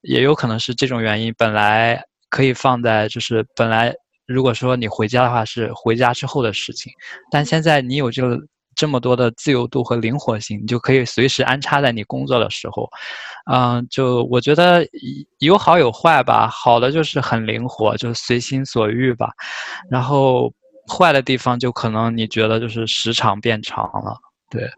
[0.02, 1.34] 也有可能是这种原因。
[1.38, 3.94] 本来可以放在就是本来
[4.28, 6.92] 如果说你回家的话是回家之后的事情，
[7.32, 8.38] 但现在你有这个。
[8.76, 12.90] 这么多的自由度和灵活性，你就可以随时安插在你工作的时候，
[13.52, 14.86] 嗯，就我觉得
[15.40, 16.48] 有好有坏吧。
[16.48, 19.30] 好的就是很灵活，就随心所欲吧。
[19.90, 20.52] 然后
[20.88, 24.18] 坏的地方就可能你觉得就是时长变长了。
[24.50, 24.70] 对，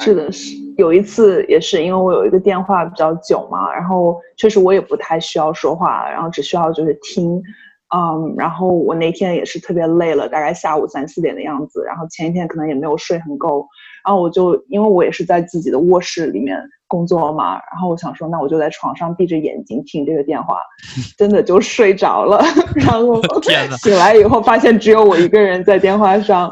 [0.00, 7.40] 是的，是有一次也是因为我有一个电话比较久嘛，然后确实我也不太需要说话，然后只需要就是听。
[7.94, 13.66] 嗯，然后我那天也是特别累了，大概下午三四点的样子，然后前一天可能也没有睡很够，
[14.04, 20.58] 然后我就因为我也是在自己的卧室里面工作嘛，然后我想说，那我就在床上闭着眼睛听这个电话，
[21.18, 22.40] 真的就睡着了，
[22.76, 23.20] 然后
[23.82, 26.48] 醒来以后发现只有我一个人在电话上，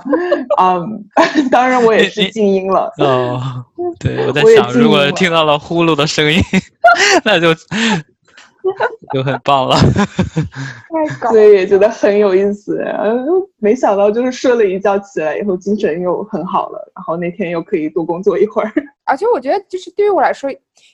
[0.58, 1.04] 嗯，
[1.52, 2.92] 当然我也是静音了。
[2.98, 3.40] 哦，
[4.00, 6.40] 对，我在想，如果听到了呼噜的声音，
[7.24, 7.48] 那就。
[9.12, 9.76] 就很棒 了，
[11.30, 12.84] 所以也觉得很有意思。
[13.58, 18.72] 没想到就是睡了一觉起来以后精神又很好了，然后那天又可以多工作一会儿。
[19.04, 20.50] 而且我觉得就是对于我来说，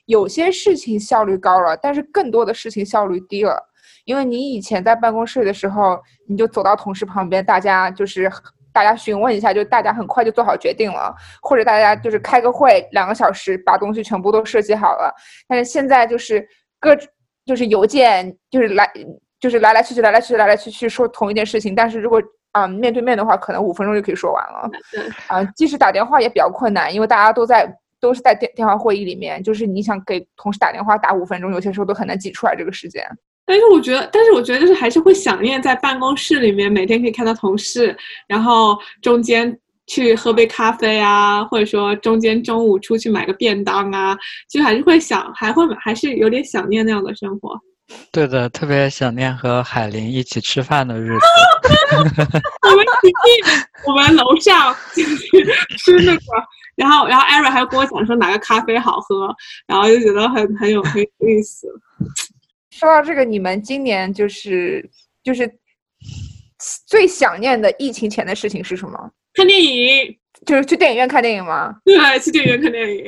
[0.07, 3.71] 有些事情效率高了，但是更多的事情效率低了。
[4.05, 8.31] 因为你以前在办公室的时候，你就走到同事旁边，大家就是
[8.71, 15.15] 大家询问一下，就大家很快就做好决定了，或者大家就是开个会两个小时把东西全部都设计好了。
[15.49, 16.47] 但是现在就是
[16.79, 16.95] 各
[17.45, 18.91] 就是邮件就是来
[19.41, 24.71] 就是来来去去来来去去来来去去说同一件事情，但是如果啊面对面的话，可能五分钟就可以说完了。
[24.93, 27.69] 对，啊，即使打电话也比较困难，因为大家都在
[28.01, 33.05] 都是在电电话会议里面，就是你想给同事打电话打五分钟，有些时候都很难挤出来这个时间。
[33.47, 37.95] 但是我觉得，但是我觉得就是还是会想念在办公室里面每天可以看到同事，
[38.27, 44.17] 然后中间去喝杯咖啡啊，或者说中间中午出去买个便当啊，
[44.49, 47.59] 就还是会想，还会还是有点想念那样的生活。
[48.11, 51.27] 对的，特别想念和海林一起吃饭的日子。
[51.97, 53.13] 我们一进
[53.87, 55.17] 我们楼上就是
[55.79, 56.23] 吃那个，
[56.77, 59.29] 然后然后艾瑞还跟我讲说哪个咖啡好喝，
[59.67, 61.69] 然后就觉得很很有很有意思。
[62.71, 64.89] 说到这个，你们今年就是
[65.23, 65.49] 就是
[66.87, 69.11] 最想念的疫情前的事情是什么？
[69.35, 70.17] 看电影，
[70.47, 71.75] 就是去电影院看电影吗？
[71.85, 73.05] 对，去电影院看电影。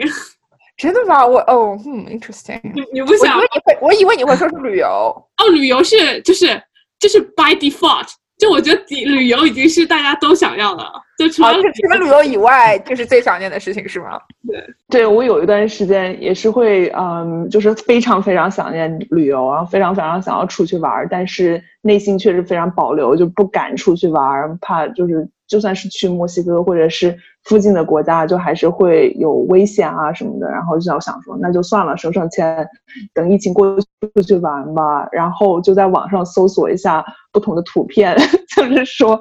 [0.77, 1.25] 真的吗？
[1.27, 2.61] 我哦，嗯，interesting。
[2.75, 3.51] 你你不想我以为？
[3.55, 4.87] 你会，我以为你会说是旅游。
[4.87, 6.63] 哦，旅游是就是
[6.99, 8.09] 就是 by default，
[8.39, 10.85] 就我觉得旅旅游已经是大家都想要的，
[11.19, 14.21] 就除啊，了就除了旅游以外，就是最想念的事情是吗？
[14.47, 30.49] 对对我有一段时间也是会，嗯，就是非常非常想念旅游，然后非常非常想要出去玩儿，但是内心确实非常保留，就不敢出去玩儿，怕就是就算是去墨西哥或者是附近的国家，就还是会有危险啊什么的。
[30.51, 32.67] 然后就要想说，那就算了，省省钱，
[33.15, 35.09] 等疫情过去出去玩吧。
[35.11, 38.15] 然后就在网上搜索一下不同的图片，
[38.57, 39.21] 就是说，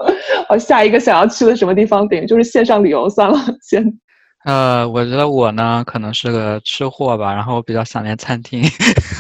[0.50, 3.84] 我下一个想要去的什么地方，等于就是线上旅游算了，先。
[4.46, 8.64] 呃，我觉得我呢可能是个吃货吧，然后我比较想念餐厅。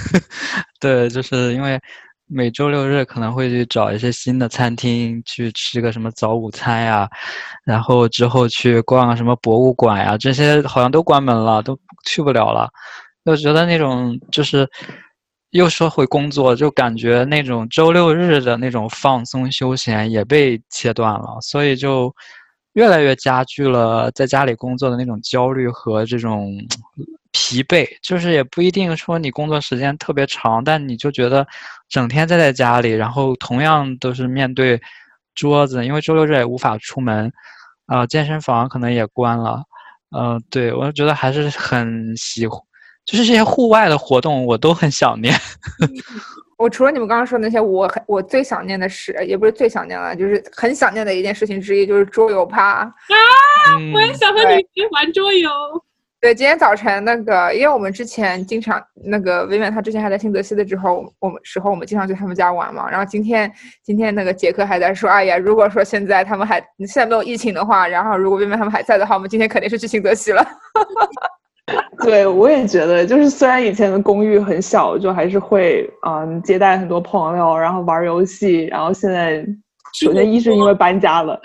[0.79, 1.79] 对，就是因为
[2.27, 7.09] 每周六日可能会去找一些新的餐厅去吃个什么早午餐呀，
[7.65, 12.69] 然后之后去逛个什么博物馆呀，这些好像都关门了，都去不了了。
[13.25, 14.69] 我觉得那种就是
[15.57, 22.13] 又说回工作，就感觉那种周六日的那种放松休闲也被切断了，所以就。
[22.75, 26.51] 越来越加剧了在家里工作的那种焦虑和这种
[27.31, 31.47] 疲惫，就是也不一定说你工作时间特别长，但你就觉得
[31.87, 34.77] 整天待在家里，然后同样都是面对
[35.35, 37.31] 桌子，因为周六日也无法出门，
[37.85, 39.63] 啊，健身房可能也关了，
[40.11, 42.45] 嗯，对我觉得还是很喜，
[43.05, 45.33] 就是这些户外的活动我都很想念。
[46.57, 52.61] 我除了你们刚刚说的那些，我很我最想念的是，也不是最想念了，就是很想念的一件事情之一，就是桌游趴。
[52.61, 52.91] 啊！
[53.93, 55.49] 我也想和你一起玩桌游。
[56.21, 62.89] 对，今天早晨那个，因为我们之前经常那个维远他之前还在新泽西的时候，我们时候我们经常去他们家玩嘛。
[62.89, 63.51] 然后今天
[63.83, 70.41] 今天那个杰克还在说，哎呀，如果说现在他们还现在没有疫情的话，然后如果维远他们还在的话，我们今天肯定是去新泽西了。
[72.03, 78.65] 对，我也觉得，就是虽然以前的公寓很小，就还是会嗯接待很多朋友，然后玩游戏。
[78.65, 79.43] 然后现在，
[79.99, 81.39] 首先一是因为搬家了，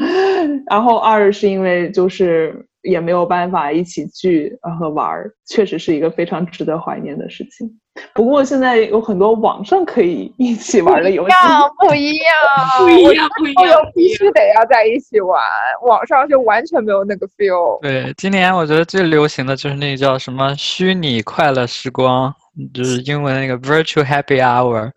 [0.69, 7.67] 然后二是因为就是也没有办法一起聚和玩儿，确实是一个非常值得怀念的事情。
[8.15, 11.35] 不过现在有很多网上可以一起玩的游戏，
[11.79, 12.27] 不一样，
[12.79, 15.41] 不一样，不一样，必须得要在一起玩，
[15.83, 17.81] 网上就完全没有那个 feel。
[17.81, 22.35] 对，今年我觉得最流行的就是那个叫什么虚拟快乐时光，
[22.73, 24.91] 就是英文那个 virtual happy hour，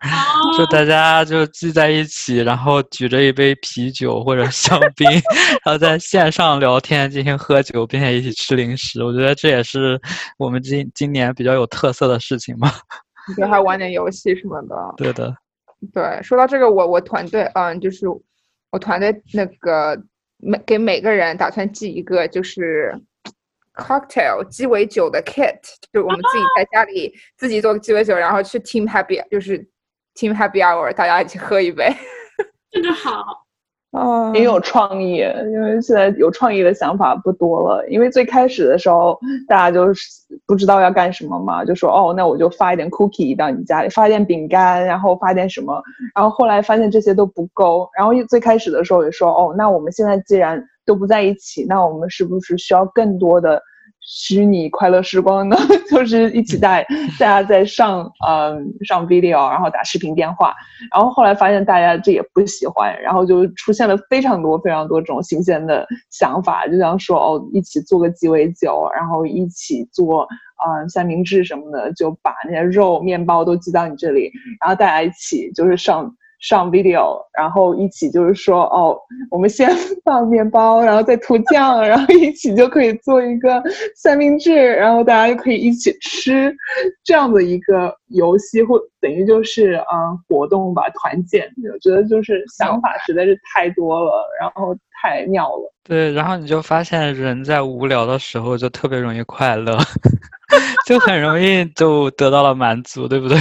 [0.56, 5.08] 就大家就聚在一起，然后举着一杯啤酒或者香槟，
[5.64, 9.02] 然后在线上聊天进行喝酒，并且一起吃零食。
[9.02, 10.00] 我觉得这也是
[10.38, 12.70] 我们今今年比较有特色的事情嘛。
[13.36, 14.76] 对，还玩点游戏什么的。
[14.96, 15.34] 对的。
[15.92, 18.06] 对，说到这个，我我团队，嗯，就是
[18.70, 20.00] 我团队那个
[20.38, 22.98] 每给每个人打算寄一个就是
[23.74, 25.58] cocktail 鸡尾酒的 kit，
[25.92, 29.58] 就我们自己在家里自己做鸡尾酒，然后去 team happy，就是
[30.14, 31.94] team happy hour，大家一起喝一杯。
[32.70, 33.43] 这个好。
[33.94, 37.86] 啊，也有创意，因为现在有创意的想法不多了。
[37.88, 40.04] 因为最开始的时候，大家就是
[40.46, 45.80] 不知道要干什么嘛，就说哦，那我就发一点 cookie 到你家里，发一点饼干，然后发点什么。
[46.14, 53.62] 然后后来发现这些都不够，然后最开始的时候也说哦，那我们现在既然都不在一起，那我们是不是需要更多的？
[54.06, 55.56] 虚拟快乐时光呢，
[55.90, 56.86] 就是一起在
[57.18, 60.54] 大家在上嗯上 video，然后打视频电话，
[60.92, 70.28] 然后后来发现大家这也不喜欢，然后就出现了非常多非常多这种新鲜的想法，就像说哦一起做个鸡尾酒，然后一起做
[70.66, 76.14] 嗯三明治什么的，就把那些肉面包都寄到你这里，然后大家一起就是上
[76.46, 78.94] 上 video，然后一起就是说哦，
[79.30, 79.66] 我们先
[80.04, 83.62] 放面包，然后再涂酱，然后一起就可以做一个
[83.96, 86.54] 三明治，然后大家就可以一起吃，
[87.02, 91.50] 这样的一个游戏，或等于就是嗯活动吧，团建。
[91.72, 95.72] 我觉得就是想法实在是太多了，然后太妙了。
[95.82, 99.78] 对，然后你就发现人在无聊的时候就特别容易快乐，
[100.86, 103.38] 就很容易就得到了满足，对不对？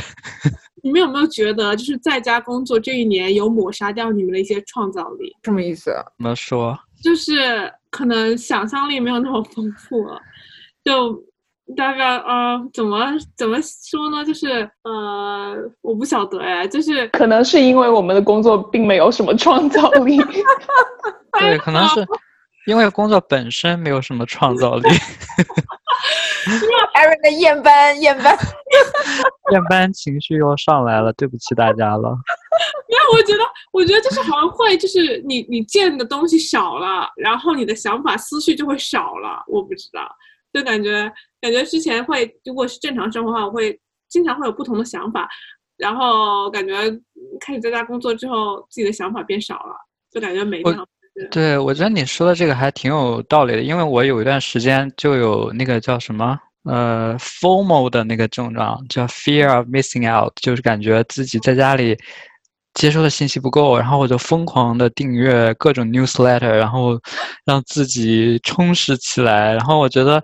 [0.84, 5.34] 你们有没有觉得，就是在家工作这一年有抹杀掉你们的一些创造力？
[5.44, 5.92] 什么意思？
[6.18, 6.78] 怎么说？
[7.02, 10.20] 就是可能想象力没有那么丰富了，
[10.84, 11.24] 就
[11.78, 13.00] 大概呃，怎么
[13.38, 14.26] 怎么说呢？
[14.26, 20.18] 就是呃，我不晓得哎，就是可能是因为我们的工作并没有什么创造力。
[21.40, 22.06] 对，可能是
[22.68, 24.90] 因为工作本身没有什么创造力。
[26.96, 28.38] Aaron 的厌班，厌班，
[29.52, 32.10] 厌班情绪又上来了，对不起大家了。
[32.90, 39.44] 没有我觉得，我觉得就是好像会，就是你你见的东西少了，然后你的想法思绪就会少了。
[39.48, 40.02] 我不知道，
[40.54, 43.80] 就感觉感觉之前会，如果是正常生活的话，我会
[44.10, 45.28] 经常会有不同的想法，
[45.78, 46.76] 然后感觉
[47.40, 49.76] 开始在家工作之后，自己的想法变少了，
[50.12, 50.78] 就感觉每天。
[51.30, 61.96] 对，我觉得你说的这个还挺有道理的，因为我有一段时间就有那个叫什么呃 formal 的那个症状，叫 fear of missing out，就是感觉自己在家里
[62.74, 67.00] 接收的信息不够，然后我就疯狂的订阅各种 newsletter，然后
[67.46, 69.54] 让自己充实起来。
[69.54, 70.20] 然后我觉得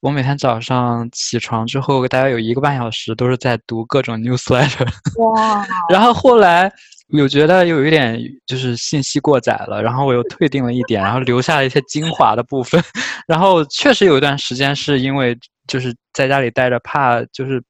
[0.00, 4.88] 我每天早上起床之后，大概有一个半小时都是在读各种 newsletter。
[5.18, 5.66] 哇！
[5.92, 6.72] 然后后来。
[7.18, 12.82] 有觉得有一点就是信息过载了，然后我又退订了一点，然后留下了一些精华的部分，
[13.26, 15.36] 然后确实有一段时间是因为
[15.66, 17.62] 就是在家里待着，怕就是。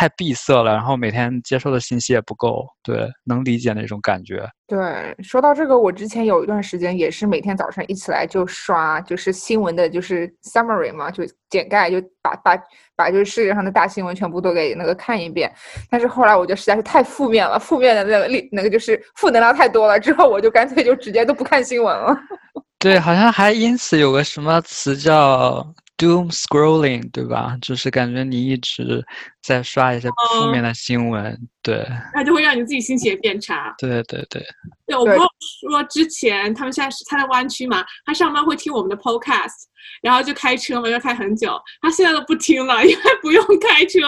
[0.00, 4.48] 太闭塞了，然后每天接受的信息也不够，对，能理解那种感觉。
[4.66, 12.58] 对，说到这个，我之前有一段时间也是每天早上一起来就刷，就是新闻的，就是 summary 嘛，就简概，就把把
[12.96, 15.52] 把就是世界上的大新闻全部都给那个看一遍。
[15.90, 22.16] 但是后来我觉得实在是太负面了，负面的那个力那个就是负能量太多了，之后我就干脆就直接都不看新闻了。
[22.80, 25.74] 对，好像还因此有个什么词叫。
[26.00, 27.58] Doom scrolling，对吧？
[27.60, 29.04] 就是感觉你一直
[29.42, 33.74] 在刷一些负面的新闻，对，那就会让你自己心情也变差。
[33.76, 34.42] 对对对。
[34.86, 35.22] 对我朋友
[35.68, 39.66] 说，之前他们现在是他在湾区嘛，他上班会听我们的 podcast，
[40.00, 41.60] 然后就开车嘛，要开很久。
[41.82, 44.00] 他现在都不听了，因为不用开车，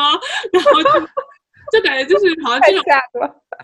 [0.51, 1.01] 然后就
[1.73, 2.83] 就感觉就是好像这种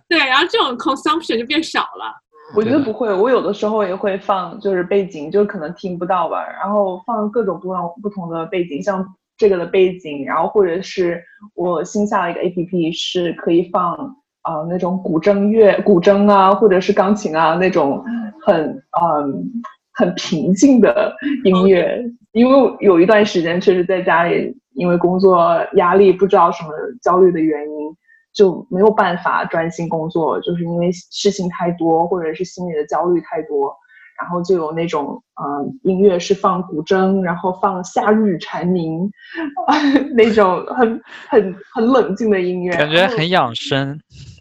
[0.07, 2.15] 对，然后这种 consumption 就变少了。
[2.55, 11.23] 我觉得不会，我有的时候也会放，就是背景，就是可能听不到吧，然后放各种不同不同的背景，像这个的背景，然后或者是
[11.55, 13.95] 我新下了一个 A P P，是可以放
[14.43, 18.03] 啊那种古筝乐、古筝啊，或者是钢琴啊那种
[18.43, 26.71] 很嗯很平静的音乐，因为有一段时间确实在家里，因为工作压力，不知道什么
[27.03, 27.97] 焦虑的原因。
[28.39, 33.75] 就没有办法专心工作，就是因为事情太多，或者是心里的焦虑太多，
[34.17, 39.11] 然后就有那种嗯音乐是放古筝，然后放夏日蝉鸣，
[40.15, 43.99] 那种很很很冷静的音乐，感觉很养生，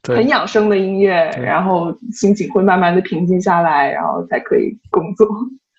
[0.08, 5.28] 很养生的音乐，然后心情会慢慢的平静下来，然后才可以工作。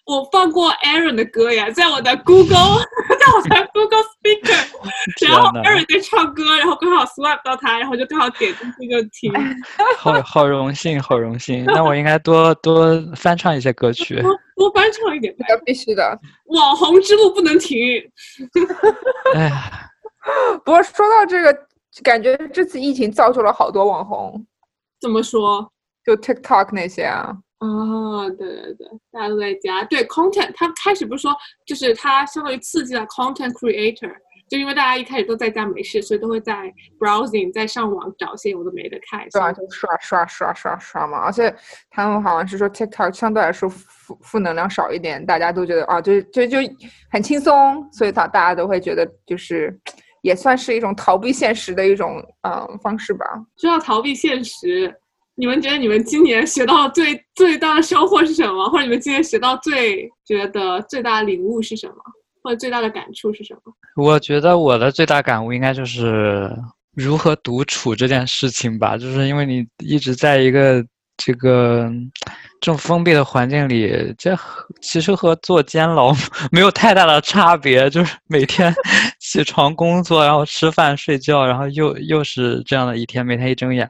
[0.09, 2.81] 我放过 Aaron 的歌呀，在我的 Google，
[3.21, 4.65] 在我的 Google Speaker，
[5.29, 9.31] 然后 Aaron 在唱歌，然后刚好 swipe 到他，然后就刚好点进去就听。
[9.99, 11.63] 好好荣幸，好荣幸。
[11.67, 15.35] 那我应该多多翻唱一些歌曲，多多翻唱一点，
[15.67, 16.19] 必须的。
[16.47, 17.79] 网红之路不能停。
[19.35, 19.91] 哎呀，
[20.65, 21.55] 不过说到这个，
[22.03, 24.47] 感觉这次疫情造就了好多网红。
[25.03, 25.71] 怎么说？
[26.03, 27.37] 就 TikTok 那些啊。
[27.61, 29.83] 哦，对对对，大家都在家。
[29.85, 31.35] 对 content，他开始不是说，
[31.67, 34.15] 就是他相当于刺激了 content creator，
[34.49, 39.27] 就因为大家一开始都在家没事，所以都会在 browsing，在上网找些有的没的看。
[39.33, 41.19] 对啊，就刷刷刷刷刷嘛。
[41.19, 41.53] 而且
[41.91, 46.59] 他们好像是说 TikTok 相对来说负负能量少一点，大家都觉得啊，就就就
[47.11, 49.77] 很轻松，所以他大家都会觉得就是
[50.23, 53.27] 也算是一种逃避现实的一种嗯方式吧。
[53.57, 54.95] 说到逃避现实。
[55.39, 58.69] 你们觉得你们今年学到最最大的收获是什么？
[58.71, 61.95] 或者你们今年学到最觉得最大的领悟是什么？
[62.43, 63.73] 或者最大的感触是什么？
[63.97, 66.51] 我觉得我的最大感悟应该就是
[66.97, 68.97] 如何独处这件事情吧。
[68.99, 70.85] 就是因为你一直在一个
[71.17, 71.89] 这个
[72.61, 74.37] 这种封闭的环境里，这
[74.81, 76.13] 其实和做监牢
[76.51, 77.89] 没有太大的差别。
[77.91, 78.75] 就是每天
[79.21, 83.89] 起床工作，然后吃饭睡觉，然后又又是这样的一天，每天一睁眼。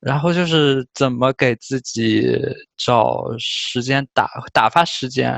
[0.00, 2.34] 然后就是怎么给自己
[2.78, 5.34] 找时间打打发时间，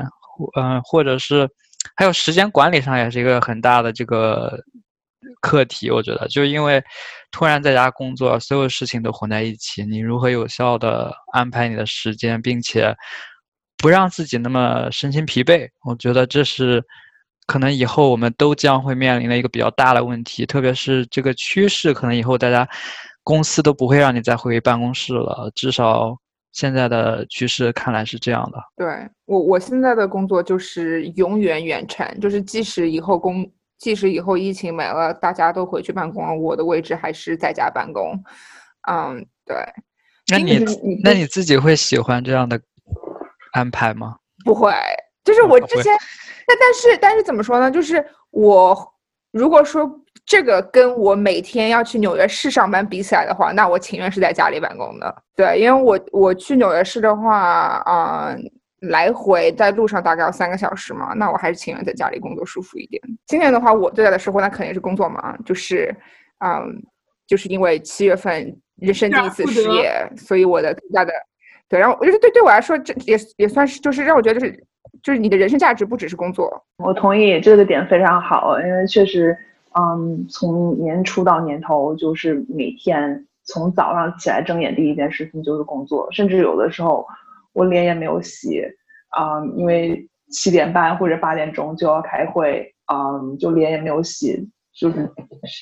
[0.57, 1.49] 嗯，或者是
[1.97, 4.57] 还有时间管理上也是一个很大的这个
[5.41, 5.91] 课题。
[5.91, 6.81] 我觉得，就因为
[7.33, 12.95] 突然在家工作，所有事情都混在一起，你如何有效的安排你的时间，并且
[13.77, 15.69] 不让自己那么身心疲惫？
[15.85, 16.81] 我觉得这是
[17.47, 22.69] 可能以后我们都将会面临的一个比较大的问题，特别是这个趋势，可能以后大家。
[23.25, 26.17] 公司都不会让你再回办公室了，至少
[26.51, 28.59] 现在的趋势看来是这样的。
[28.77, 28.87] 对
[29.27, 33.49] 我，我现在的工作就是永远远程，就是即使以后工，
[33.79, 38.13] 即使以后疫情没了，大家都回去办公了，我的位置还是在家办公。
[38.91, 39.57] 嗯，对。
[40.31, 40.65] 那你
[41.05, 42.61] 那你自己会喜欢这样的
[43.53, 44.17] 安排吗？
[44.45, 44.73] 不会，
[45.23, 45.93] 就是我之前，
[46.47, 47.71] 但但是但是怎么说呢？
[47.71, 48.77] 就是我
[49.31, 49.99] 如果说。
[50.25, 55.15] 这个跟我每天要去纽约市上班比起来的话，那我情愿是在家里办公的。
[55.35, 57.39] 对，因为我我去纽约市的话，
[57.85, 58.35] 啊，
[58.83, 63.03] 来回在路上大概要三个小时嘛，那我还是情愿在家里工作舒服一点。
[63.27, 65.95] 今年的话，我最大的收获那肯定是工作嘛，就是，
[66.39, 66.81] 嗯，
[67.27, 71.13] 就是因为七月份人生第一次失业，所以我的最大的，
[71.69, 74.65] 对，然后我觉得对对我来说，这也也算是就是让我觉得就是
[75.03, 76.65] 就是你的人生价值不只是工作。
[76.79, 79.37] 我同意这个点非常好，因为确实。
[79.75, 87.07] 嗯，从年初到年头，就是每天从早上起来睁眼第一件事情就是工作，甚至有的时候
[87.53, 88.63] 我脸也没有洗，
[89.09, 95.11] 啊，因为七点半或者八点钟就要开会，嗯，就脸也没有洗，就是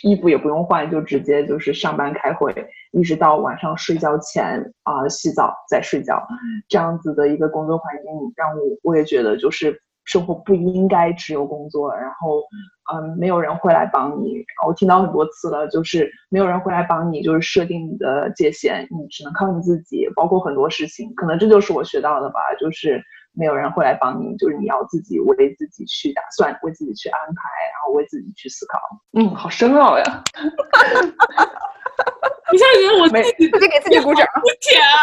[0.03, 2.53] 衣服也不用换，就直接就是上班开会，
[2.93, 6.21] 一直到晚上睡觉前啊洗澡再睡觉，
[6.69, 9.81] 这样子的一个工作环境让我我也觉得就是。
[10.11, 12.43] 生活不应该只有工作，然后，
[12.93, 14.45] 嗯，没有人会来帮你。
[14.67, 20.09] 我听到很多次了，就是没有人会来帮你，就是设定你的界限，你只能靠你自己。
[20.17, 23.01] 包括很多事情，可能这就是我学到的吧，就是
[23.35, 27.43] 没有人会来帮你，就是你要自己为自己去打算，为自己去安排，
[27.73, 28.81] 然后为自己去思考。
[29.13, 30.25] 嗯，好深奥呀！
[32.53, 34.27] 你现在觉得我自己自己给自己鼓掌？
[34.61, 34.97] 天啊！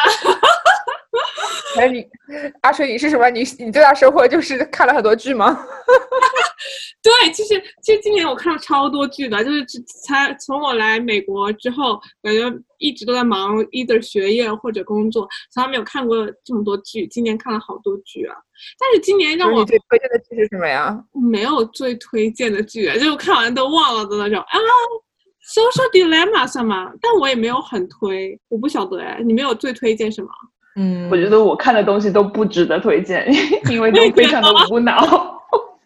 [1.80, 2.06] 哎，你
[2.62, 3.30] 阿水，你是什么？
[3.30, 5.58] 你你最大收获就是看了很多剧吗？
[7.02, 9.66] 对，其实其实今年我看了超多剧的，就是
[10.04, 12.41] 才从我来美国之后，感觉
[12.78, 17.08] 一直都在忙，either 学业或者工作，从来没有看过这么多剧。
[17.08, 18.36] 今年看了好多剧啊！
[18.80, 21.00] 但是今年让我最推荐的剧是什么呀？
[21.32, 24.60] 没有最推荐的剧，就是看完都忘了的那种啊。
[25.48, 26.91] Social Dilemma 算吗？
[27.02, 30.28] 但我也没有很推，我不晓得哎，你没有最推荐什么？
[30.76, 33.26] 嗯，我觉得我看的东西都不值得推荐，
[33.72, 35.36] 因为都非常的无脑。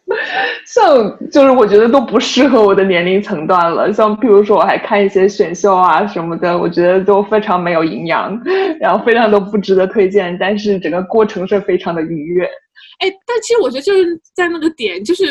[0.65, 3.93] 像就是我觉得都不适合我的年龄层段了。
[3.93, 8.37] 像譬如说，我还看一些选秀啊什么的，我觉得都非常没有营养，
[8.81, 10.35] 然后非常都不值得推荐。
[10.39, 12.45] 但是整个过程是非常的愉悦。
[12.99, 15.23] 哎，但其实我觉得就是在那个点，就是。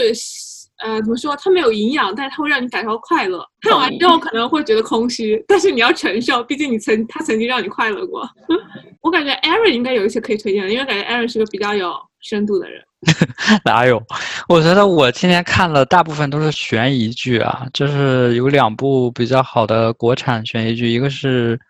[0.82, 1.36] 呃，怎么说？
[1.36, 3.44] 它没有营养，但是它会让你感受到快乐。
[3.60, 8.28] 看完之后可能会觉得空虚，但是你要承受，毕竟你曾他曾经让你快乐过。
[9.02, 12.82] 我感觉 Aaron 应该有一些可以推荐的，因为感觉 Aaron 是个比较有深度的人。
[13.64, 14.02] 哪有？
[14.48, 21.56] 我觉得我今天看了大部分都是悬疑剧啊，就是有两部比较好的国产悬疑剧，一个是《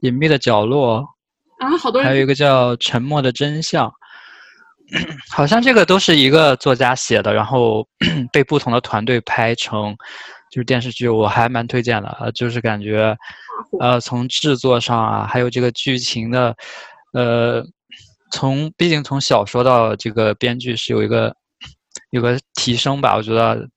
[0.00, 1.00] 隐秘的角落》，
[1.64, 3.88] 啊，好多人，还有一个叫《沉默的真相》。
[5.30, 7.86] 好像这个都是一个作家写的，然后
[8.32, 9.94] 被不同的团队拍成
[10.50, 12.30] 就是电视剧，我还蛮推荐的。
[12.34, 13.16] 就是感觉，
[13.80, 16.54] 呃，从制作上啊，还有这个剧情的，
[17.12, 17.64] 呃，
[18.30, 21.34] 从毕竟从小说到这个编剧是有一个
[22.10, 23.68] 有个提升吧，我觉得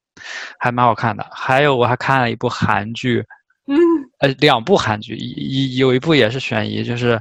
[0.59, 1.26] 还蛮好看的。
[1.32, 3.24] 还有我还看了一部韩剧，
[3.68, 3.78] 嗯，
[4.20, 7.20] 呃，两部韩剧，一有一部也是悬疑，就是。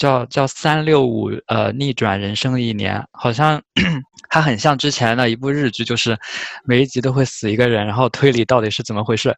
[0.00, 3.60] 叫叫三六五，呃，逆转人生的一年，好像
[4.30, 6.18] 它很像之前的一部日剧，就是
[6.64, 9.36] 每一集都会死一个人，然后推理到底是怎么回事，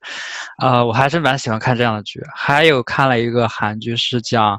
[0.59, 2.21] 啊，我还是蛮喜欢看这样的剧。
[2.33, 4.57] 还有看了一个韩剧，是讲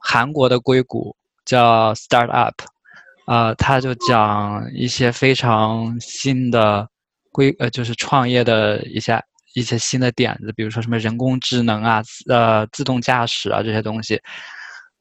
[0.00, 1.14] 韩国的硅谷，
[1.44, 2.54] 叫 Start Up，
[3.26, 6.88] 啊，它就讲一些非常新的
[7.30, 9.22] 硅，呃，就是创业的一些
[9.52, 14.18] 一些新的点子，比如说什么人工智能啊，呃，自动驾驶啊这些东西。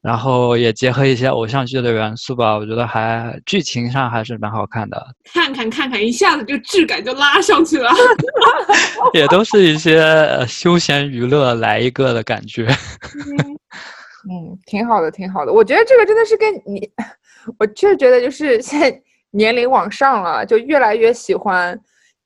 [0.03, 5.01] 然后也结合一些偶像剧的元素吧，我觉得还剧情上还是蛮好看的。
[5.33, 7.89] 看看看看，一下子就质感就拉上去了。
[9.15, 12.67] 也都是一些休闲娱乐来一个的感觉。
[14.29, 15.53] 嗯，挺好的，挺好的。
[15.53, 16.91] 我觉得这个真的是跟你，
[17.57, 19.01] 我确实觉得就是现在
[19.31, 21.79] 年龄往上了，就越来越喜欢，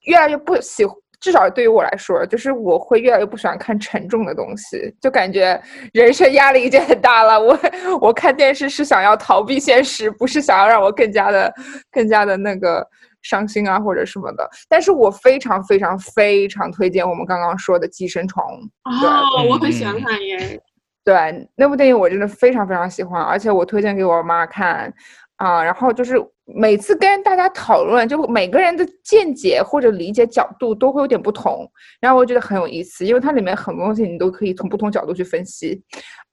[0.05, 0.83] 越来越不喜
[1.19, 5.59] 至少对于我来说，就是我会越来越不喜欢看沉重的东西，就感觉
[5.93, 7.39] 人生压力已经很大了。
[7.39, 7.57] 我
[7.99, 11.53] 我看电视是想要逃避现实，不是想要让我更加的
[11.91, 12.85] 更加的那个
[13.23, 14.47] 伤心啊或者什么的。
[14.69, 18.43] 但是我非常非常非常推荐我们刚刚说的《寄生虫》。
[18.83, 20.61] 哦，我很喜欢看耶。
[21.03, 24.93] 对，那部电影我真的非常非常喜欢，而且我推荐给我妈看。
[25.37, 26.15] 啊，然后就是
[26.45, 31.69] 每次跟大家讨论，就每个人的见解或者理解角度都会有点不同，
[31.99, 35.79] 然后我觉得很有意思，因为它里面很多东西你都可以从不同角度去分析，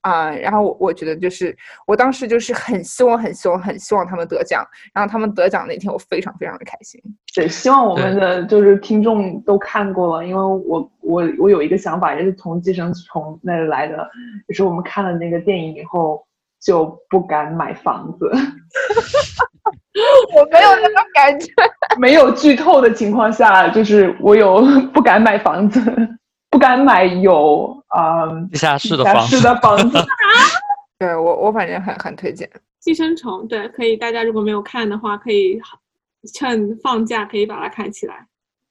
[0.01, 6.99] 啊，然后我我觉得就是我当时就是很希望、很希望、很希望他们得奖，然后他们得奖那天我非常非常的开心。
[7.35, 14.09] 对，希望我们的就是听众都看过了，因为我我我有一个想法，也是从寄生虫那来的，
[14.47, 16.25] 就是我们看了那个电影以后。
[16.61, 18.25] 就不敢买房子，
[20.35, 21.47] 我没有那种感觉。
[21.99, 24.61] 没有剧透的情况下，就是我有
[24.93, 25.79] 不敢买房子，
[26.51, 29.97] 不敢买有啊地下室的房子的房子。
[30.99, 32.47] 对我，我反正很很推荐
[32.79, 33.41] 《寄生虫》。
[33.47, 35.59] 对，可以，大家如果没有看的话，可以
[36.33, 38.25] 趁放假可以把它看起来。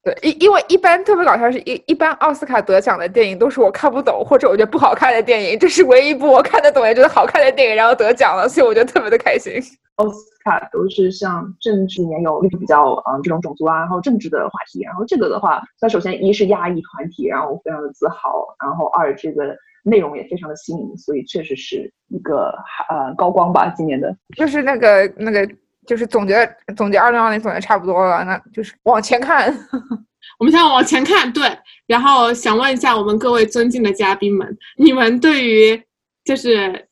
[0.05, 9.53] 对，因因为一般特别搞笑是一一般奥斯卡得奖的电影都是我看不懂或者我觉得不好看的电影，这是唯一一部我看得懂也觉得好看的电影，然后得奖了，所以我觉得特别的开心。
[9.95, 22.53] 奥斯卡都是像政治里面有比较嗯这种种族啊，然后政治的话题，然后这个的话，那首先一是亚裔团体，然后非常的自豪，然后二这个内容也非常的新颖，所以确实是一个
[22.89, 24.15] 呃高光吧，今年的。
[24.37, 25.49] 就是那个那个。
[25.87, 29.53] 就是总结总结二零二零总结差不多了，那就是往前看。
[30.37, 31.43] 我们现在往前看，对。
[31.87, 35.81] 然后想问一下我们各位尊敬的嘉宾们，你们对于
[36.25, 36.87] 就是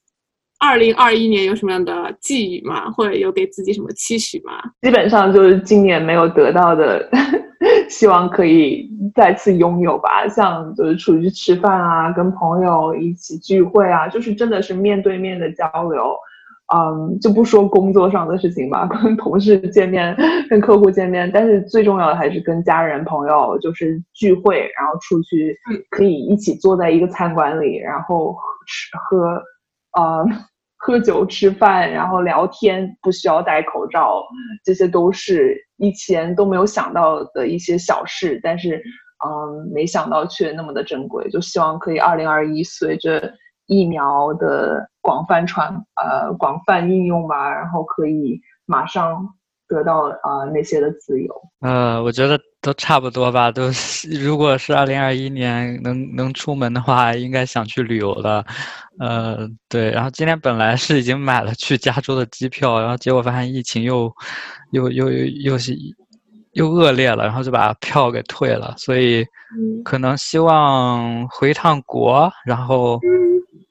[0.59, 2.89] 二零二一年有什么样的寄语吗？
[2.91, 4.53] 或者有给自己什么期许吗？
[4.81, 7.09] 基本上就是今年没有得到的，
[7.89, 10.27] 希望可以再次拥有吧。
[10.29, 16.15] 像就是出去吃饭啊，跟朋友一起聚会啊，就是真的是面对面的交流。
[16.75, 20.15] 嗯，就不说工作上的事情吧，跟同事见面，
[20.49, 25.55] 跟客户见面，但是最重要的还是跟家人朋友就是聚会，然后出去
[25.91, 29.39] 可以一起坐在一个餐馆里，然后吃喝，
[30.01, 30.25] 呃，
[30.77, 34.23] 喝酒吃饭，然后聊天，不需要戴口罩，
[34.65, 38.81] 这些都是以前都没有想到的一些小事，但是
[39.23, 43.31] 嗯，没想到却那么的珍贵，就希望可以二零二一随着。
[43.67, 49.27] 疫苗的广泛传呃广泛应用吧，然后可以马上
[49.67, 51.33] 得到啊那些的自由。
[51.61, 53.49] 呃，我觉得都差不多吧。
[53.49, 53.69] 都
[54.21, 58.45] 如果是二零二一年能能出门的话，应该想去旅游了。
[58.99, 59.89] 呃，对。
[59.91, 64.11] 然后今天本来是已经买了去加州的机票，然后结果发现疫情又
[64.71, 65.73] 又又又又是
[66.51, 68.73] 又恶劣了，然后就把票给退了。
[68.77, 69.25] 所以
[69.83, 72.99] 可能希望回趟国，然后。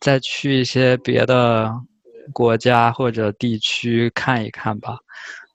[0.03, 1.73] 再去一些别的
[2.33, 4.99] 国家或者地区看一看吧，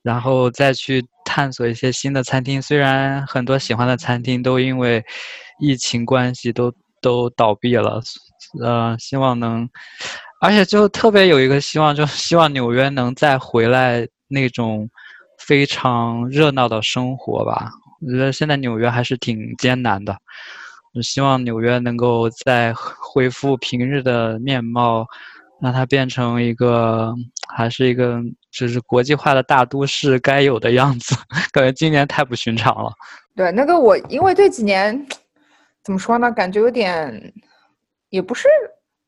[0.02, 2.62] 然后再去探索一些新的餐厅。
[2.62, 5.04] 虽然很多喜欢的餐厅都因为
[5.60, 8.02] 疫情关系都都倒闭了，
[8.64, 9.70] 呃，希望能，
[10.42, 14.90] 而且就特别有一个希望，就希望纽约能再回来那种
[15.38, 17.70] 非常热闹的生活吧。
[18.00, 20.16] 我觉得现在纽约还是挺艰难的。
[21.04, 25.06] 希望纽约能够再恢复平日的面貌，
[25.62, 27.14] 让它变成一个
[27.56, 28.20] 还是一个
[28.52, 31.16] 就是国际化的大都市该有的样子。
[31.54, 32.92] 感觉今年太不寻常了。
[33.36, 35.06] 对，那个我因为这几年
[35.84, 37.34] 怎么说呢，感觉有点
[38.10, 38.48] 也不是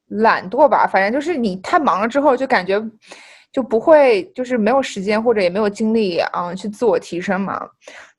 [0.07, 2.79] 懒惰吧，反正就是你太忙了之后，就感觉
[3.51, 7.67] 就不会就是没有时间或者也没有精力啊去自我提升嘛。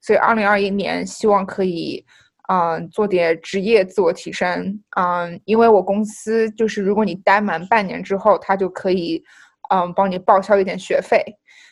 [0.00, 2.04] 所以二零二一年希望可以。
[2.52, 4.82] 嗯，做点职业自我提升。
[4.96, 9.22] 嗯，因为我公司就是，如果你待满半年之后，他就可以，
[9.72, 11.24] 嗯，帮你报销一点学费。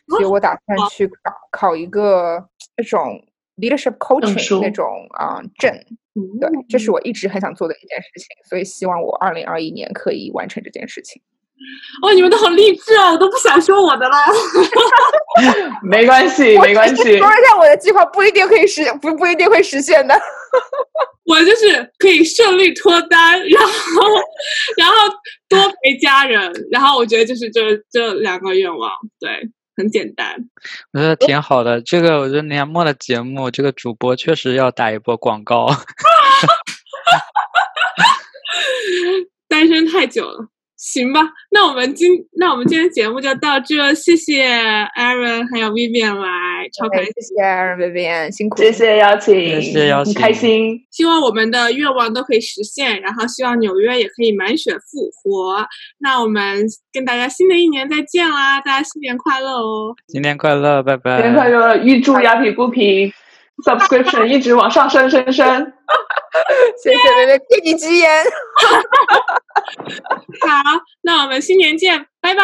[0.06, 2.38] 所以我打算去考考一个
[2.76, 3.20] 那种
[3.56, 4.86] leadership coaching 那种
[5.18, 5.74] 啊证。
[6.40, 11.20] 对，这是我一直很想做的一件事情，所以希望我二零二一年可以完成这件事情。
[12.02, 13.11] 哦，你们都好励志啊！
[13.11, 14.16] 我都不想说我的了。
[15.82, 17.02] 没关系，没关系。
[17.02, 20.18] 说一下我的计划，不一定可以实，不不一定会实现的。
[21.24, 23.72] 我就是可以顺利脱单，然后
[24.76, 24.94] 然后
[25.48, 28.90] 多陪家人，然后我觉得就是这这两个愿望，
[29.20, 29.28] 对，
[29.76, 30.36] 很简单。
[30.92, 31.82] 我觉得挺好的。
[31.82, 35.68] 这个我觉得年末的节目，这个主播确实要打一波广告。
[39.48, 40.46] 单身太久了。
[40.78, 41.20] 行吧，
[41.50, 42.08] 那我们今
[42.38, 50.78] 那我们今天节目就到这，谢谢 Aaron 还有 Vivian 来，超开心，谢谢 Aaron Vivian，辛苦，谢谢邀请，谢谢邀请，很开心。
[50.92, 55.66] 希望我们的愿望都可以实现，然后希望纽约也可以满血复活。
[55.98, 59.96] 那我们跟大家新的一年再见啦，大家新年快乐哦！
[60.06, 61.16] 新年快乐，拜拜！
[61.20, 63.12] 新年快乐，预祝雅痞不平
[63.64, 65.72] subscription 一直往上升升升。
[66.82, 68.24] 谢谢薇薇，借你吉言。
[70.46, 72.42] 好，那我们新年见，拜拜，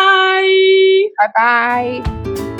[1.19, 2.54] 拜拜。